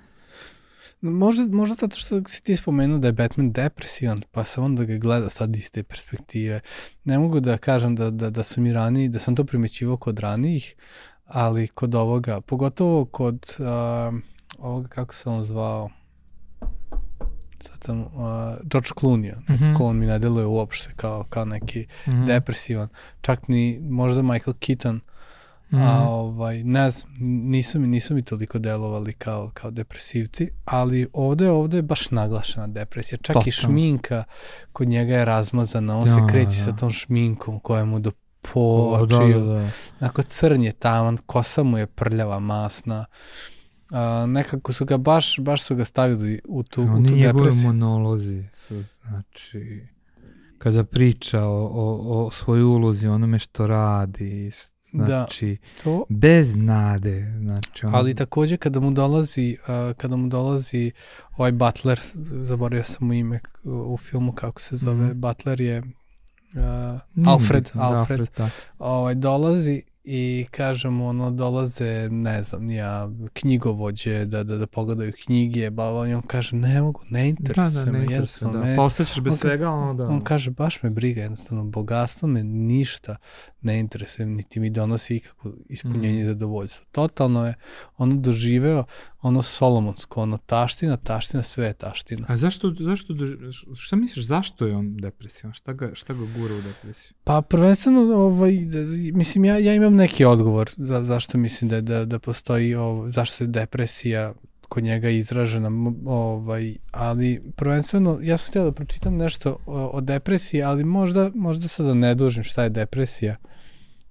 [1.01, 4.97] Možda, možda zato što si ti spomenuo da je Batman depresivan, pa sam onda ga
[4.97, 6.61] gleda sad iz te perspektive.
[7.05, 10.19] Ne mogu da kažem da, da, da su mi raniji, da sam to primećivao kod
[10.19, 10.75] ranijih,
[11.25, 13.67] ali kod ovoga, pogotovo kod uh,
[14.59, 15.91] ovoga, kako se on zvao,
[17.65, 18.09] sad sam, uh,
[18.63, 19.77] George Clooney, mm -hmm.
[19.81, 22.27] on mi ne deluje uopšte kao, kao neki mm -hmm.
[22.27, 22.89] depresivan.
[23.21, 25.01] Čak ni možda Michael Keaton,
[25.71, 25.83] Mm.
[25.83, 26.07] A mhm.
[26.07, 27.13] ovaj, ne znam,
[27.51, 32.67] nisu mi, nisu mi toliko delovali kao, kao depresivci, ali ovde, ovde je baš naglašena
[32.67, 33.19] depresija.
[33.19, 33.49] Čak Totalno.
[33.49, 34.25] i šminka
[34.73, 36.65] kod njega je razmazana, on da, se kreće da.
[36.65, 38.11] sa tom šminkom koja mu do
[38.53, 38.61] po
[39.01, 39.41] očiju.
[39.41, 39.69] Da, da, da.
[40.01, 43.05] Onako crn je taman, kosa mu je prljava, masna.
[43.95, 47.67] A, nekako su ga baš, baš su ga stavili u tu, u tu depresiju.
[47.67, 49.87] monolozi su, znači,
[50.59, 54.51] kada priča o, o, o svojoj ulozi, onome što radi,
[54.93, 56.05] Da, znači, da, to...
[56.09, 57.35] bez nade.
[57.41, 57.95] Znači, on...
[57.95, 60.93] Ali takođe kada mu dolazi, uh, kada mu dolazi
[61.37, 62.01] ovaj Butler,
[62.43, 65.21] zaboravio sam mu ime u filmu kako se zove, mm.
[65.21, 68.49] Butler je uh, Alfred, da, Alfred, Alfred da.
[68.79, 75.71] ovaj, dolazi i kažem ono dolaze ne znam ja knjigovođe da da da pogledaju knjige
[75.71, 78.77] ba on kaže ne mogu ne interesuje da, da, me jednostavno da.
[78.77, 83.17] pa ostaćeš bez on, svega onda on kaže baš me briga jednostavno bogatstvo me ništa
[83.65, 86.27] ne interesuje niti mi donosi ikako ispunjenje mm.
[86.27, 86.87] zadovoljstva.
[86.93, 87.55] Totalno je
[87.97, 88.85] ono doživeo
[89.23, 92.27] ono solomonsko ono taština taština sve je taština.
[92.29, 93.15] A zašto zašto
[93.77, 95.53] šta misliš zašto je on depresivan?
[95.53, 97.13] Šta ga šta ga gura u depresiju?
[97.25, 98.53] Pa prvenstveno ovaj
[99.13, 103.45] mislim ja ja imam neki odgovor za, zašto mislim da, da, da postoji, ovo, zašto
[103.45, 104.35] je depresija
[104.75, 105.71] kod njega izražena,
[106.07, 111.69] ovaj, ali prvenstveno, ja sam htio da pročitam nešto o, o depresiji, ali možda, možda
[111.69, 113.37] sada ne dužim šta je depresija.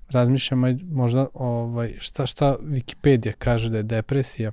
[0.09, 0.61] Razmišljam,
[0.91, 4.51] možda ovaj, šta, šta Wikipedia kaže da je depresija.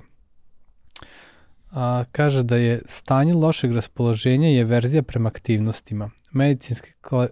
[1.71, 6.91] A, kaže da je stanje lošeg raspoloženja je verzija prema aktivnostima medicinski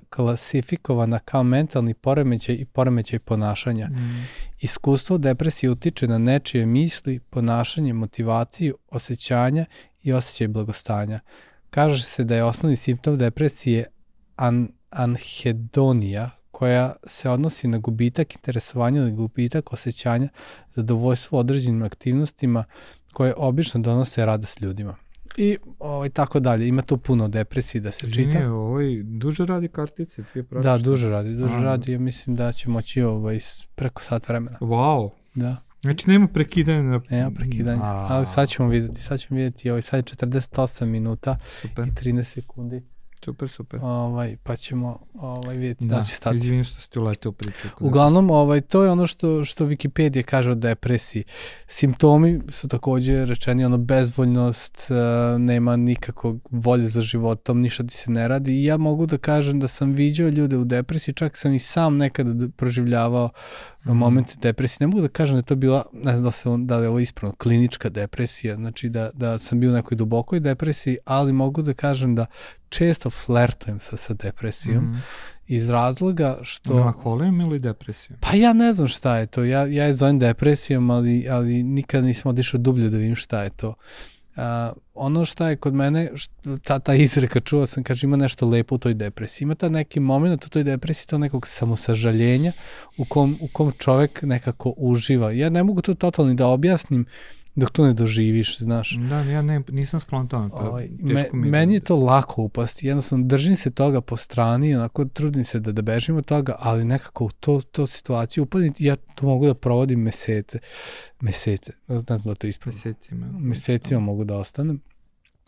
[0.10, 3.88] klasifikovana kao mentalni poremećaj i poremećaj ponašanja.
[3.88, 4.28] Mm.
[4.60, 9.66] Iskustvo depresije utiče na nečije misli, ponašanje, motivaciju, osjećanja
[10.04, 11.20] i osjećaj blagostanja.
[11.70, 13.86] Kaže se da je osnovni simptom depresije
[14.36, 20.30] an anhedonija, koja se odnosi na gubitak interesovanja ili gubitak osjećanja,
[20.76, 22.64] zadovoljstvo određenim aktivnostima
[23.14, 24.96] koje obično donose radost ljudima
[25.38, 26.68] i ovaj, tako dalje.
[26.68, 28.38] Ima tu puno depresije da se čita.
[28.38, 31.92] Nije, ovaj, duže radi kartice, ti je Da, duže radi, duže A, radi.
[31.92, 33.40] Ja mislim da će moći ovaj,
[33.76, 34.58] preko sat vremena.
[34.62, 35.10] Wow.
[35.36, 35.56] Da.
[35.82, 36.82] Znači nema prekidanja.
[36.82, 37.02] Na...
[37.10, 38.08] Nema prekidanja, A...
[38.10, 41.88] ali sad ćemo videti, sad ćemo videti, ovaj, sad je 48 minuta Super.
[41.88, 42.84] i 13 sekundi.
[43.26, 43.80] Super, super.
[43.84, 46.38] Ovaj, pa ćemo ovaj, vidjeti da, da će stati.
[46.38, 47.68] Izvini što ste uletio priču.
[47.80, 51.24] Uglavnom, ovaj, to je ono što, što Wikipedia kaže o depresiji.
[51.68, 58.12] Simptomi su takođe rečeni, ono, bezvoljnost, uh, nema nikakvog volje za životom, ništa ti se
[58.12, 61.54] ne radi i ja mogu da kažem da sam viđao ljude u depresiji, čak sam
[61.54, 63.30] i sam nekada proživljavao
[63.86, 63.92] mm.
[63.92, 64.78] momente depresije.
[64.80, 66.84] Ne mogu da kažem da je to bila, ne znam da, se on, da li
[66.84, 71.34] je ovo ispravno, klinička depresija, znači da, da sam bio u nekoj dubokoj depresiji, ali
[71.34, 72.26] mogu da kažem da
[72.70, 75.04] često flertujem sa, sa depresijom mm.
[75.48, 76.74] iz razloga što...
[76.74, 78.20] Melaholijom ili depresijom?
[78.20, 79.44] Pa ja ne znam šta je to.
[79.44, 83.50] Ja, ja je zovem depresijom, ali, ali nikad nisam odišao dublje da vidim šta je
[83.50, 83.74] to.
[84.36, 84.44] Uh,
[84.94, 88.76] ono šta je kod mene, što, ta, ta izreka čuo sam, kaže ima nešto lepo
[88.76, 89.46] u toj depresiji.
[89.46, 92.52] Ima ta neki moment u toj depresiji, to nekog samosažaljenja
[92.98, 95.32] u kom, u kom čovek nekako uživa.
[95.32, 98.96] Ja ne mogu to totalno da objasnim, uh, dok to ne doživiš, znaš.
[99.10, 102.88] Da, ja ne, nisam sklon tome, pa ovaj, me, mi Meni je to lako upasti,
[102.88, 106.86] jednostavno držim se toga po strani, onako trudim se da, da bežim od toga, ali
[106.86, 110.60] nekako u to, to situaciju upadim, ja to mogu da provodim mesece,
[111.22, 112.78] mesece, ne znam da to ispravim.
[112.78, 113.28] Mesecima.
[113.40, 114.82] Mesecima mogu da ostanem.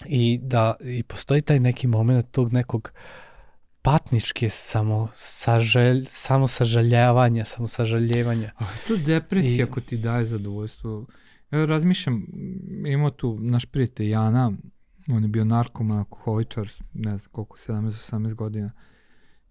[0.05, 2.91] I da, i postoji taj neki moment tog nekog
[3.81, 8.51] patničke samo saželj, samo sažaljavanja, samo sažaljevanja.
[8.57, 11.05] A to depresija I, ako ti daje zadovoljstvo
[11.51, 12.25] razmišljam,
[12.85, 14.51] imamo tu naš prijatelj Jana,
[15.07, 18.71] on je bio narkoman, alkoholičar, ne znam koliko, 17-18 godina.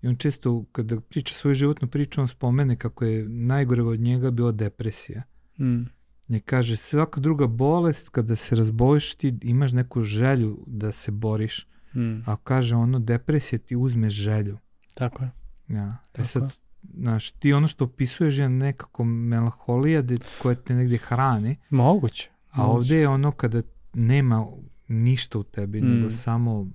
[0.03, 4.31] I on često, kada priča svoju životnu priču, on spomene kako je najgore od njega
[4.31, 5.23] bila depresija.
[5.59, 5.83] Mm.
[6.29, 11.69] I kaže, svaka druga bolest, kada se razboliš, ti imaš neku želju da se boriš.
[11.95, 12.23] Mm.
[12.27, 14.59] A kaže ono, depresija ti uzme želju.
[14.95, 15.31] Tako je.
[15.69, 15.89] Ja.
[16.19, 21.57] E sad, znaš, ti ono što opisuješ je nekako melanholija de, koja te negde hrani.
[21.71, 22.31] Moguće.
[22.51, 22.77] A moguće.
[22.77, 23.63] ovde je ono kada
[23.95, 24.47] nema
[24.89, 25.89] ništa u tebi, mm.
[25.89, 26.67] nego samo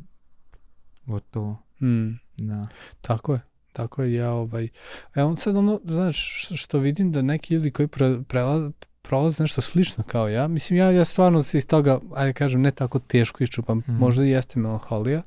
[1.06, 1.58] gotovo.
[1.82, 2.10] Mm.
[2.38, 2.68] Da.
[3.01, 3.41] Tako je.
[3.74, 4.68] Tako je, ja ovaj...
[5.16, 10.03] Evo sad ono, znaš, što vidim da neki ljudi koji pre, prelaz, prolaze nešto slično
[10.03, 13.78] kao ja, mislim, ja, ja stvarno se iz toga, ajde kažem, ne tako teško iščupam,
[13.78, 13.91] mm.
[13.91, 15.22] možda i jeste melanholija,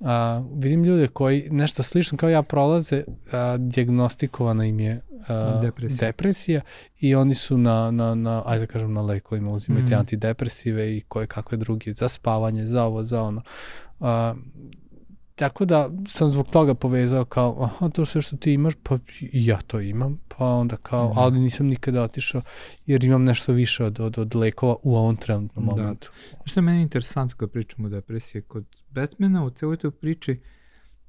[0.00, 6.06] a, vidim ljude koji nešto slično kao ja prolaze, a, diagnostikovana im je a, depresija.
[6.06, 6.60] depresija
[7.00, 9.94] i oni su na, na, na ajde da kažem, na lekovima, uzimaju mm.
[9.94, 13.42] antidepresive i koje kakve drugi, za spavanje, za ovo, za ono.
[14.00, 14.34] A,
[15.34, 18.98] tako da sam zbog toga povezao kao, aha, to sve što ti imaš, pa
[19.32, 21.18] ja to imam, pa onda kao, mm.
[21.18, 22.42] ali nisam nikada otišao
[22.86, 25.70] jer imam nešto više od, od, od lekova u ovom trenutnom da.
[25.70, 26.10] momentu.
[26.32, 26.38] Da.
[26.44, 30.40] Što je meni interesantno kad pričamo o depresiji, kod Batmana u celoj toj priči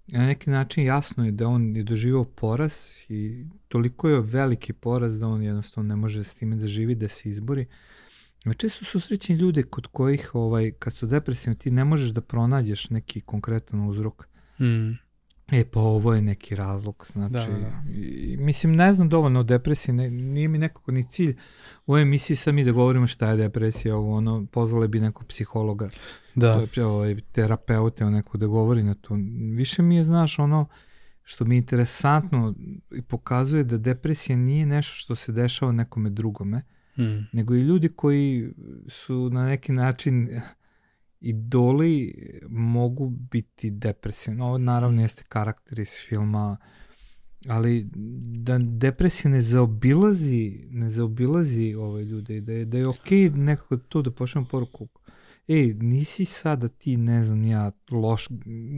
[0.07, 2.73] na neki način jasno je da on je doživao poraz
[3.09, 7.07] i toliko je veliki poraz da on jednostavno ne može s time da živi, da
[7.09, 7.65] se izbori.
[8.53, 12.89] Često su srećni ljude kod kojih, ovaj, kad su depresivni, ti ne možeš da pronađeš
[12.89, 14.27] neki konkretan uzrok.
[14.59, 15.05] Mm.
[15.51, 17.83] E, pa ovo je neki razlog, znači, da, da.
[17.91, 21.35] I, mislim, ne znam dovoljno o depresiji, ne, nije mi nekako ni cilj
[21.85, 25.27] u ovoj emisiji sam i da govorimo šta je depresija, ovo, ono, pozvale bi nekog
[25.27, 25.89] psihologa,
[26.35, 26.65] da.
[26.85, 29.17] ovaj, terapeute, neko da govori na to.
[29.55, 30.65] Više mi je, znaš, ono,
[31.23, 32.55] što mi je interesantno
[32.91, 36.61] i pokazuje da depresija nije nešto što se dešava nekome drugome,
[36.97, 37.27] mm.
[37.33, 38.53] nego i ljudi koji
[38.87, 40.29] su na neki način
[41.19, 42.13] idoli
[42.49, 44.41] mogu biti depresivni.
[44.41, 46.57] Ovo naravno jeste karakter iz filma,
[47.47, 47.89] ali
[48.35, 53.77] da depresija ne zaobilazi, ne zaobilazi ove ljude, da je, da je okej okay nekako
[53.77, 54.87] to da pošljamo poruku
[55.47, 58.27] ej, nisi sada ti, ne znam ja, loš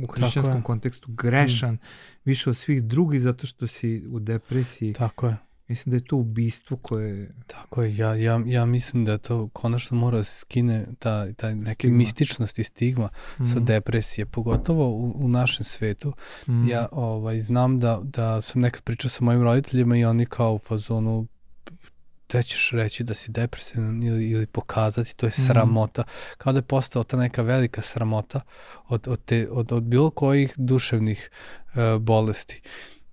[0.03, 1.79] u hrišćanskom kontekstu, grešan mm.
[2.25, 4.93] više od svih drugih zato što si u depresiji.
[4.93, 5.37] Tako je.
[5.67, 7.31] Mislim da je to ubistvo koje...
[7.47, 11.55] Tako je, ja, ja, ja mislim da to konačno mora da se skine ta, ta
[11.55, 11.97] neke stigma.
[11.97, 13.09] mističnost i stigma
[13.39, 13.45] mm.
[13.45, 16.13] sa depresije, pogotovo u, u našem svetu.
[16.47, 16.67] Mm.
[16.67, 20.59] Ja ovaj, znam da, da sam nekad pričao sa mojim roditeljima i oni kao u
[20.59, 21.27] fazonu
[22.27, 25.47] te ćeš reći da si depresivan ili, ili pokazati, to je mhm.
[25.47, 26.01] sramota.
[26.01, 26.05] Mm.
[26.37, 28.41] Kao da je postala ta neka velika sramota
[28.87, 31.29] od, od, te, od, od bilo kojih duševnih
[31.65, 32.61] uh, bolesti.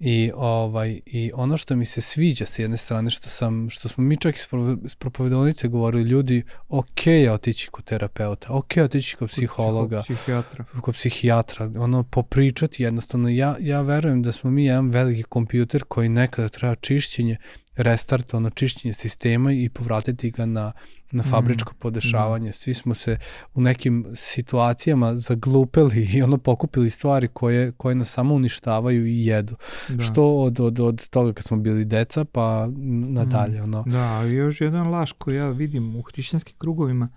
[0.01, 4.05] I, ovaj, I ono što mi se sviđa sa jedne strane, što, sam, što smo
[4.05, 4.37] mi čak
[4.85, 10.17] iz propovedonice govorili, ljudi, ok je otići kod terapeuta, ok je otići kod psihologa, kod
[10.17, 13.29] psihijatra, kod psihijatra ono, popričati jednostavno.
[13.29, 17.37] Ja, ja verujem da smo mi jedan veliki kompjuter koji nekada treba čišćenje,
[17.77, 20.73] restart, ono čišćenje sistema i povratiti ga na,
[21.13, 22.49] na mm, fabričko mm, podešavanje.
[22.51, 22.53] Mm.
[22.53, 23.19] Svi smo se
[23.55, 29.57] u nekim situacijama zaglupeli i ono pokupili stvari koje, koje nas samo uništavaju i jedu.
[29.89, 30.03] Da.
[30.03, 32.69] Što od, od, od toga kad smo bili deca pa
[33.09, 33.61] nadalje.
[33.61, 33.65] Mm.
[33.65, 33.83] Ono.
[33.87, 37.09] Da, još jedan laž koji ja vidim u hrišćanskim krugovima,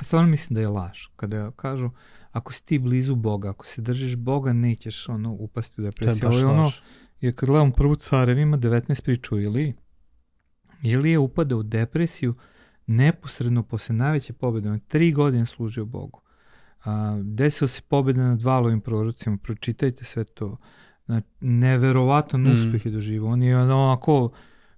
[0.00, 1.06] stvarno mislim da je laž.
[1.16, 1.90] Kada kažu,
[2.32, 6.20] ako si ti blizu Boga, ako se držiš Boga, nećeš ono upasti u depresiju.
[6.20, 6.74] To je baš ono, laž
[7.22, 9.74] Jer kad gledam prvu carev ima 19 priču ili
[10.82, 12.34] ili je upada u depresiju
[12.86, 14.70] neposredno posle najveće pobede.
[14.70, 16.20] On tri godine služio Bogu.
[16.84, 20.56] A, desio se pobeda nad valovim prorocima, pročitajte sve to.
[21.06, 22.54] Znači, neverovatan mm.
[22.54, 23.30] uspeh je doživao.
[23.30, 24.30] On je onako,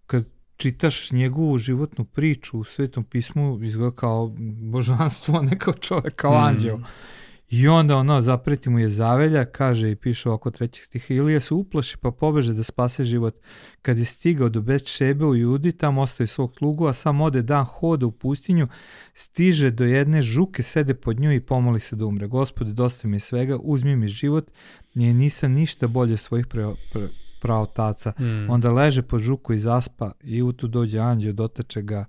[0.07, 0.24] kad
[0.57, 4.34] čitaš njegovu životnu priču u Svetom pismu, izgleda kao
[4.70, 6.45] božanstvo, a ne kao čovek, kao mm.
[6.45, 6.80] anđeo.
[7.51, 11.55] I onda ono, zapreti mu je zavelja, kaže i piše oko trećeg stiha, Ilija se
[11.55, 13.34] uplaši pa pobeže da spase život.
[13.82, 17.42] Kad je stigao do Bet Šebe u Judi, tamo ostaje svog slugu, a sam ode
[17.42, 18.68] dan hoda u pustinju,
[19.14, 22.26] stiže do jedne žuke, sede pod nju i pomoli se da umre.
[22.26, 24.51] Gospode, dosta mi je svega, uzmi mi život,
[24.95, 27.09] nije nisam ništa bolje svojih pre, pre,
[27.40, 28.12] praotaca.
[28.18, 28.51] Mm.
[28.51, 32.05] Onda leže po žuku i zaspa i u tu dođe anđeo, dotače ga,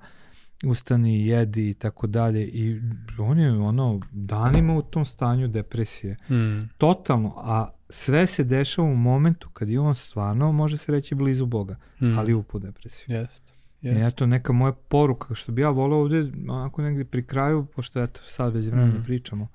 [0.63, 2.81] ustani, jedi i tako dalje i
[3.19, 6.17] on je ono danima u tom stanju depresije.
[6.29, 6.69] Mm.
[6.77, 11.45] Totalno, a sve se dešava u momentu kad je on stvarno, može se reći, blizu
[11.45, 12.17] Boga, mm.
[12.17, 13.05] ali upu depresiju.
[13.07, 13.51] Jeste.
[13.81, 14.03] Yes.
[14.03, 18.03] I eto, neka moja poruka, što bi ja volao ovde, onako negde pri kraju, pošto
[18.03, 19.03] eto, sad već vremena mm.
[19.03, 19.47] pričamo,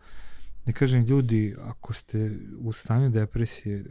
[0.67, 3.85] ne kažem ljudi, ako ste u stanju depresije,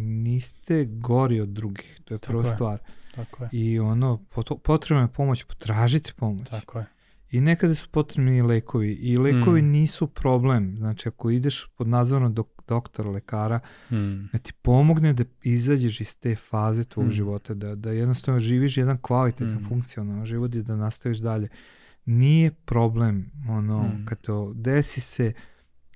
[0.00, 2.78] niste gori od drugih, to je prva stvar.
[3.14, 3.50] Tako je.
[3.52, 4.24] I ono,
[4.62, 6.48] potrebna je pomoć, potražite pomoć.
[6.48, 6.86] Tako je.
[7.30, 8.92] I nekada su potrebni i lekovi.
[8.92, 9.70] I lekovi mm.
[9.70, 10.76] nisu problem.
[10.76, 14.26] Znači, ako ideš pod nadzorom dok, doktora, lekara, mm.
[14.32, 17.10] da ti pomogne da izađeš iz te faze tvog mm.
[17.10, 19.68] života, da, da jednostavno živiš jedan kvalitetan, mm.
[19.68, 21.48] funkcionalan život i da nastaviš dalje.
[22.04, 24.06] Nije problem, ono, mm.
[24.08, 25.32] kad to desi se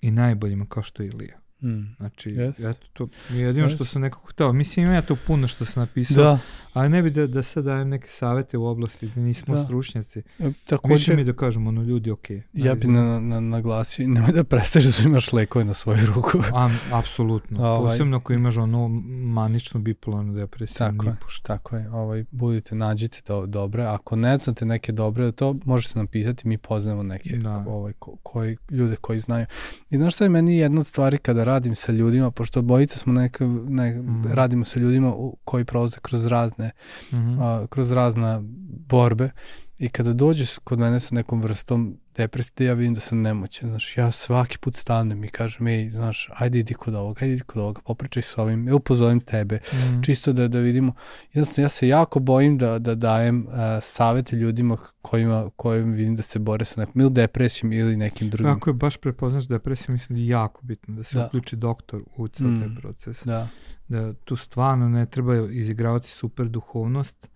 [0.01, 1.44] i najboljima kao što je Ilija.
[1.65, 1.95] Mm.
[1.97, 2.61] Znači, Jest.
[2.61, 3.93] eto, to je jedino što Jest.
[3.93, 4.53] sam nekako hteo.
[4.53, 6.39] Mislim, ima ja to puno što sam napisao, Da,
[6.73, 9.65] ali ne bi da, da sad dajem neke savete u oblasti gde nismo Da.
[9.65, 10.19] stručnjaci.
[10.19, 12.43] e, Više takođe, mi da kažemo, ono, ljudi, okej.
[12.53, 16.39] ja bi na, na, naglasio, nemoj da prestaješ da su imaš lekove na svoju ruku.
[16.55, 17.65] A, apsolutno.
[17.67, 17.91] Ovaj.
[17.93, 18.89] Posebno ako imaš ono
[19.25, 20.77] maničnu bipolarnu depresiju.
[20.79, 21.47] Tako je, nipošto.
[21.47, 21.91] tako je.
[21.91, 23.85] Ovaj, budite, nađite do, dobre.
[23.85, 27.65] Ako ne znate neke dobre, to možete napisati, mi poznamo neke Da.
[27.69, 29.47] ovaj, ko, koji, ljude koji znaju.
[29.91, 33.13] I znaš šta je meni jedna od stvari kada radim sa ljudima, pošto bojica smo
[33.13, 34.23] neka, ne, Mhm.
[34.29, 36.71] radimo sa ljudima u, koji prolaze kroz razne,
[37.13, 37.39] Mhm.
[37.41, 38.41] a, kroz razna
[38.89, 39.31] borbe
[39.79, 43.71] i kada dođe s- kod mene sa nekom vrstom depresije, ja vidim da sam nemoćan,
[43.71, 47.43] znaš, ja svaki put stanem i kažem, ej, znaš, ajde idi kod ovoga, ajde idi
[47.43, 50.01] kod ovoga, popričaj s ovim, evo pozovem tebe, Mhm.
[50.03, 50.93] čisto da, da vidimo.
[51.25, 53.53] Jednostavno, ja se jako bojim da, da dajem uh,
[53.83, 58.53] savete ljudima kojima, kojim vidim da se bore sa nekom ili depresijom ili nekim drugim.
[58.53, 61.27] Ako je baš prepoznaš depresiju, mislim da je jako bitno da se Da.
[61.27, 62.61] uključi doktor u ceo Mm.
[62.61, 63.25] taj proces.
[63.25, 63.49] Da,
[63.89, 67.29] Da tu stvarno ne treba izigravati super duhovnost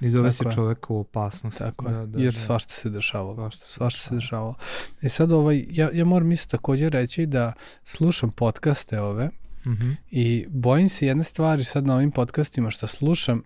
[0.00, 0.10] i
[0.44, 0.54] je.
[0.54, 1.58] čoveka u opasnost.
[1.58, 2.38] tako da, da, jer da.
[2.40, 3.34] svašta se dešavalo.
[3.34, 4.52] Svašta Svašta se dešavalo.
[4.52, 4.54] dešavalo.
[5.02, 7.52] E sad, ovaj, ja, ja moram isto takođe reći da
[7.84, 9.30] slušam podcaste ove
[9.66, 9.90] Mhm.
[10.10, 13.42] i bojim se jedne stvari sad na ovim podcastima što slušam,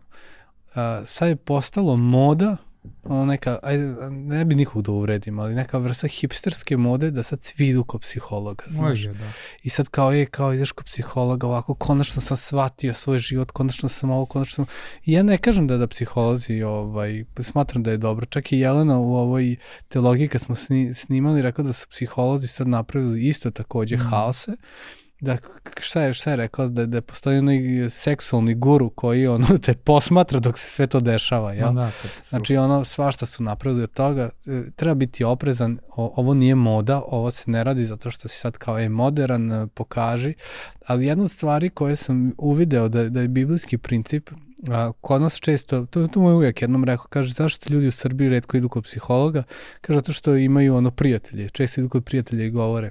[0.75, 2.57] a, sad je postalo moda,
[3.05, 7.43] ono neka, ajde, ne bi nikog da uvredim, ali neka vrsta hipsterske mode da sad
[7.43, 8.89] svi idu kod psihologa, znaš.
[8.89, 9.33] Može, da.
[9.63, 13.89] I sad kao je, kao ideš kod psihologa, ovako, konačno sam shvatio svoj život, konačno
[13.89, 14.75] sam ovo, konačno sam...
[15.05, 18.27] I ja ne kažem da da psiholozi, ovaj, smatram da je dobro.
[18.27, 19.57] Čak i Jelena u ovoj
[19.89, 24.05] teologiji kad smo sni, snimali rekla da su psiholozi sad napravili isto takođe Mhm.
[24.07, 24.53] haose.
[25.21, 25.37] Da,
[25.81, 26.67] šta je, šta je rekla?
[26.67, 27.61] Da, da postoji onaj
[27.91, 31.73] seksualni guru koji ono te posmatra dok se sve to dešava, jel?
[31.73, 31.91] Da.
[32.29, 37.03] Znači ono svašta su napravili od toga, E, treba biti oprezan, o, ovo nije moda,
[37.07, 40.35] ovo se ne radi zato što si sad kao je modern, e, pokaži,
[40.87, 44.31] ali jedna od stvari koje sam uvideo da, da je biblijski princip,
[44.69, 47.93] a, kod nas često, to, to mu je uvijek jednom rekao, kaže zašto ljudi u
[47.93, 49.43] Srbiji redko idu kod psihologa,
[49.81, 52.91] kaže zato što imaju ono prijatelje, često idu kod prijatelja i govore.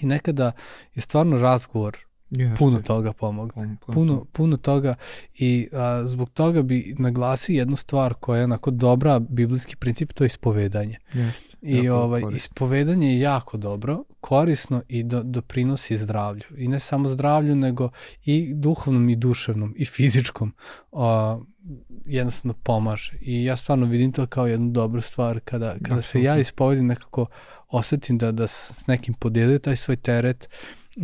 [0.00, 0.52] I nekada
[0.94, 1.96] je stvarno razgovor
[2.30, 2.56] Jeste.
[2.58, 4.94] puno toga pomogne Puno, puno, puno, puno toga
[5.34, 10.24] i a, zbog toga bi naglasio jednu stvar koja je onako dobra biblijski princip, to
[10.24, 10.96] je ispovedanje.
[11.12, 11.47] Jeste.
[11.62, 16.44] I ovaj, ispovedanje je jako dobro, korisno i do, doprinosi zdravlju.
[16.56, 17.90] I ne samo zdravlju, nego
[18.24, 20.52] i duhovnom i duševnom i fizičkom
[20.92, 21.38] a,
[22.06, 23.12] jednostavno pomaže.
[23.20, 27.26] I ja stvarno vidim to kao jednu dobru stvar kada, kada se ja ispovedim nekako
[27.68, 30.48] osetim da, da s nekim podelio taj svoj teret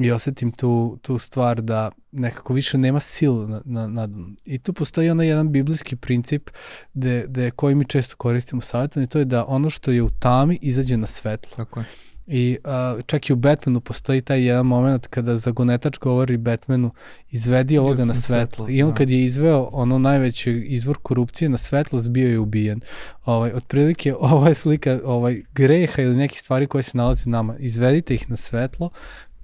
[0.03, 4.09] i osetim tu, tu stvar da nekako više nema sil na, na, na,
[4.45, 6.51] i tu postoji onaj jedan biblijski princip
[6.95, 10.11] de, de koji mi često koristimo u savjetovanju, to je da ono što je u
[10.11, 11.57] tami izađe na svetlo.
[11.57, 11.87] Tako je.
[12.27, 16.91] I uh, čak i u Batmanu postoji taj jedan moment kada zagonetač govori Batmanu
[17.31, 18.67] izvedi ovoga na svetlo.
[18.71, 18.95] I on da.
[18.95, 22.81] kad je izveo ono najveći izvor korupcije na svetlo, bio je ubijen.
[23.25, 27.57] Ovaj, otprilike ova je slika ovaj, greha ili nekih stvari koje se nalazi u nama.
[27.59, 28.91] Izvedite ih na svetlo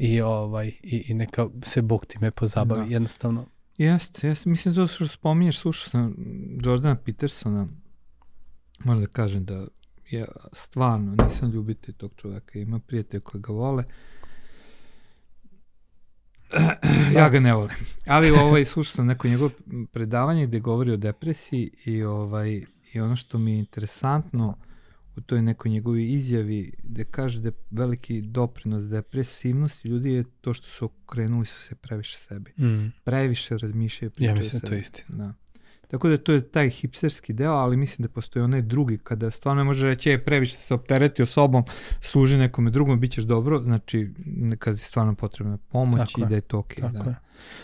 [0.01, 2.87] i, ovaj, i, i neka se Bog time pozabavi.
[2.87, 2.93] Da.
[2.93, 3.47] Jednostavno.
[3.79, 4.51] Jeste, jeste.
[4.51, 6.15] Mislim to što spominješ, slušao sam
[6.65, 7.69] Jordana Petersona,
[8.85, 9.67] moram da kažem da
[10.11, 13.85] ja stvarno nisam ljubitelj tog čoveka, ima prijatelje koji ga vole.
[17.19, 17.77] ja ga ne volim.
[18.07, 19.51] Ali ovaj, slušao sam neko njegovo
[19.93, 24.57] predavanje gde govori o depresiji i, ovaj, i ono što mi je interesantno
[25.21, 30.55] u toj nekoj njegovi izjavi gde kaže da je veliki doprinos depresivnosti ljudi je to
[30.55, 32.93] što su okrenuli su se previše sebi Mm.
[33.05, 34.11] previše razmišljaju.
[34.11, 35.01] pričaju Ja mislim da o to je sebi.
[35.01, 35.27] istina.
[35.27, 35.35] Da.
[35.91, 39.65] Tako da to je taj hipsterski deo, ali mislim da postoji onaj drugi, kada stvarno
[39.65, 41.65] može reći, je, previše se opteretio sobom,
[42.01, 44.11] služi nekome drugom, bit ćeš dobro, znači,
[44.59, 46.75] kada je stvarno potrebna pomoć Tako i da je to ok.
[46.75, 47.11] Tako da.
[47.11, 47.17] je.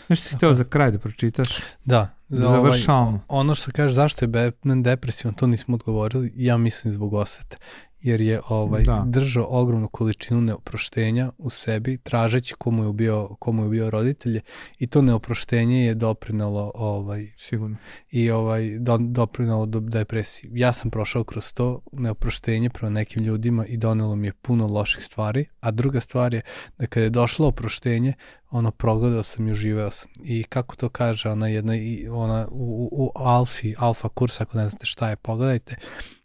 [0.09, 0.55] Nešto si Tako hteo je.
[0.55, 1.59] za kraj da pročitaš?
[1.85, 2.17] Da.
[2.29, 3.23] Da ovaj, završavamo.
[3.27, 7.57] ono što kaže zašto je Batman depresivan, to nismo odgovorili, ja mislim zbog osvete.
[8.01, 9.03] Jer je ovaj Da.
[9.07, 14.41] držao ogromnu količinu neoproštenja u sebi, tražeći komu je ubio, komu je ubio roditelje
[14.79, 17.77] i to neoproštenje je doprinelo ovaj Sigurno.
[18.11, 20.51] i ovaj do, doprinelo do depresiji.
[20.53, 25.03] Ja sam prošao kroz to neoproštenje prema nekim ljudima i donelo mi je puno loših
[25.03, 26.41] stvari, a druga stvar je
[26.77, 28.13] da kada je došlo oproštenje,
[28.49, 30.09] ono progledao sam i uživao sam.
[30.23, 31.73] I kako to kaže ona jedna
[32.11, 35.75] ona u, u, u Alfi, Alfa kurs, ako ne znate šta je, pogledajte,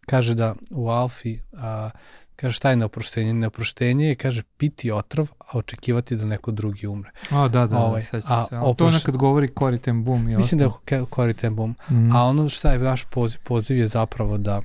[0.07, 1.91] kaže da u Alfi a,
[2.37, 3.33] kaže šta je neoproštenje?
[3.33, 7.11] Neoproštenje je, kaže, piti otrov, a očekivati da neko drugi umre.
[7.31, 8.57] A, da, da, Ovaj, da, a se.
[8.57, 10.25] A, to oproš- nekad govori Cory ten Boom.
[10.25, 11.03] Mislim da je.
[11.03, 11.77] Cory ten Boom.
[11.91, 12.17] Mm.
[12.17, 14.63] A ono šta je vaš poziv, poziv je zapravo da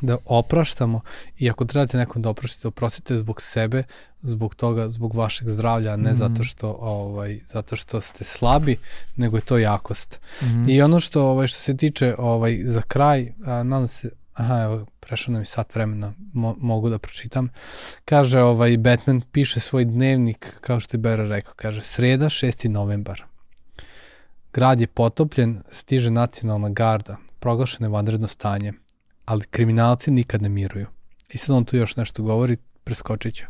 [0.00, 1.00] da opraštamo
[1.38, 3.82] i ako trebate nekom da opraštite, oprostite zbog sebe,
[4.22, 6.14] zbog toga, zbog vašeg zdravlja, ne mm.
[6.14, 8.76] zato što ovaj zato što ste slabi,
[9.16, 10.20] nego je to jakost.
[10.42, 10.68] Mm.
[10.68, 14.86] I ono što ovaj što se tiče ovaj za kraj, a, nadam se Aha, evo,
[15.00, 17.48] prešao nam i sat vremena, mo, mogu da pročitam.
[18.04, 22.68] Kaže, ovaj, Batman piše svoj dnevnik, kao što je Bera rekao, kaže, sreda, 6.
[22.68, 23.24] novembar.
[24.52, 28.72] Grad je potopljen, stiže nacionalna garda, proglašeno je vanredno stanje
[29.30, 30.86] ali kriminalci nikad ne miruju.
[31.32, 33.44] I sad on tu još nešto govori, preskočit ću.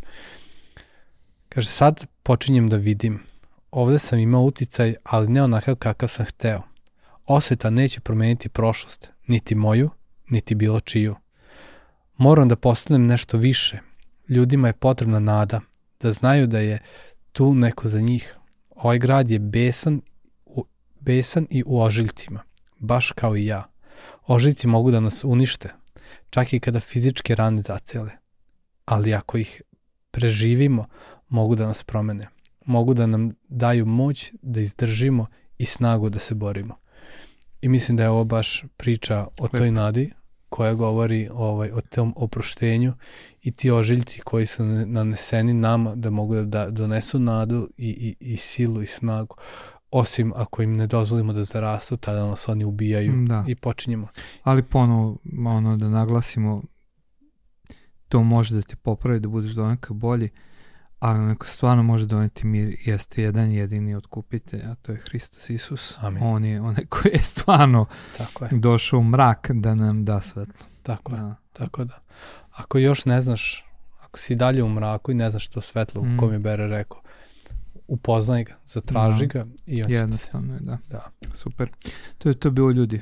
[1.49, 3.22] Kaže, sad počinjem da vidim.
[3.70, 6.62] Ovde sam imao uticaj, ali ne onakav kakav sam hteo.
[7.26, 9.91] Osveta neće promeniti prošlost, niti moju,
[10.31, 11.16] niti bilo čiju.
[12.16, 13.78] Moram da postanem nešto više.
[14.28, 15.61] Ljudima je potrebna nada,
[16.01, 16.78] da znaju da je
[17.33, 18.37] tu neko za njih.
[18.70, 20.01] Ovaj grad je besan,
[20.45, 20.64] u,
[21.01, 22.43] besan i u ožiljcima,
[22.78, 23.70] baš kao i ja.
[24.26, 25.68] Ožiljci mogu da nas unište,
[26.31, 28.11] čak i kada fizičke rane zacele.
[28.85, 29.62] Ali ako ih
[30.11, 30.87] preživimo,
[31.28, 32.28] mogu da nas promene.
[32.66, 35.26] Mogu da nam daju moć da izdržimo
[35.59, 36.76] i snagu da se borimo.
[37.61, 40.12] I mislim da je ovo baš priča o toj nadi
[40.51, 42.93] koja govori ovaj, o tom oproštenju
[43.43, 48.33] i ti ožiljci koji su naneseni nama da mogu da, da donesu nadu i, i,
[48.33, 49.37] i silu i snagu
[49.91, 53.45] osim ako im ne dozvolimo da zarastu, tada nas oni ubijaju da.
[53.49, 54.09] i počinjemo.
[54.43, 56.63] Ali ponovo, ono da naglasimo,
[58.09, 60.29] to može da te popravi, da budeš doneka bolji,
[61.01, 65.99] ali neko stvarno može doneti mir, jeste jedan jedini otkupitelj, a to je Hristos Isus.
[66.01, 66.23] Amin.
[66.23, 67.87] On je onaj koji je stvarno
[68.19, 68.51] tako je.
[68.53, 70.67] došao u mrak da nam da svetlo.
[70.83, 71.27] Tako da.
[71.27, 71.99] je, tako da.
[72.51, 73.65] Ako još ne znaš,
[74.01, 76.15] ako si dalje u mraku i ne znaš to svetlo mm.
[76.15, 77.01] u kom je Bere rekao,
[77.87, 79.33] upoznaj ga, zatraži da.
[79.33, 80.79] ga i on Jednostavno je, da.
[80.91, 81.11] da.
[81.35, 81.71] Super.
[82.19, 83.01] To je to bilo ljudi.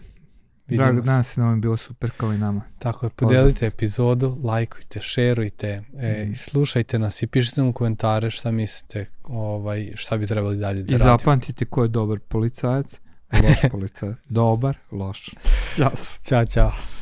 [0.69, 2.63] Vidimo Drago, danas je nam bilo super kao i nama.
[2.79, 6.35] Tako je, podelite epizodu, lajkujte, šerujte, e, mm.
[6.35, 10.95] slušajte nas i pišite nam u komentare šta mislite, ovaj, šta bi trebali dalje da
[10.95, 11.15] I radimo.
[11.15, 13.01] I zapamtite ko je dobar policajac,
[13.33, 14.17] loš policajac.
[14.29, 15.31] dobar, loš.
[15.77, 15.91] Ćao.
[16.29, 16.98] Ćao, ćao.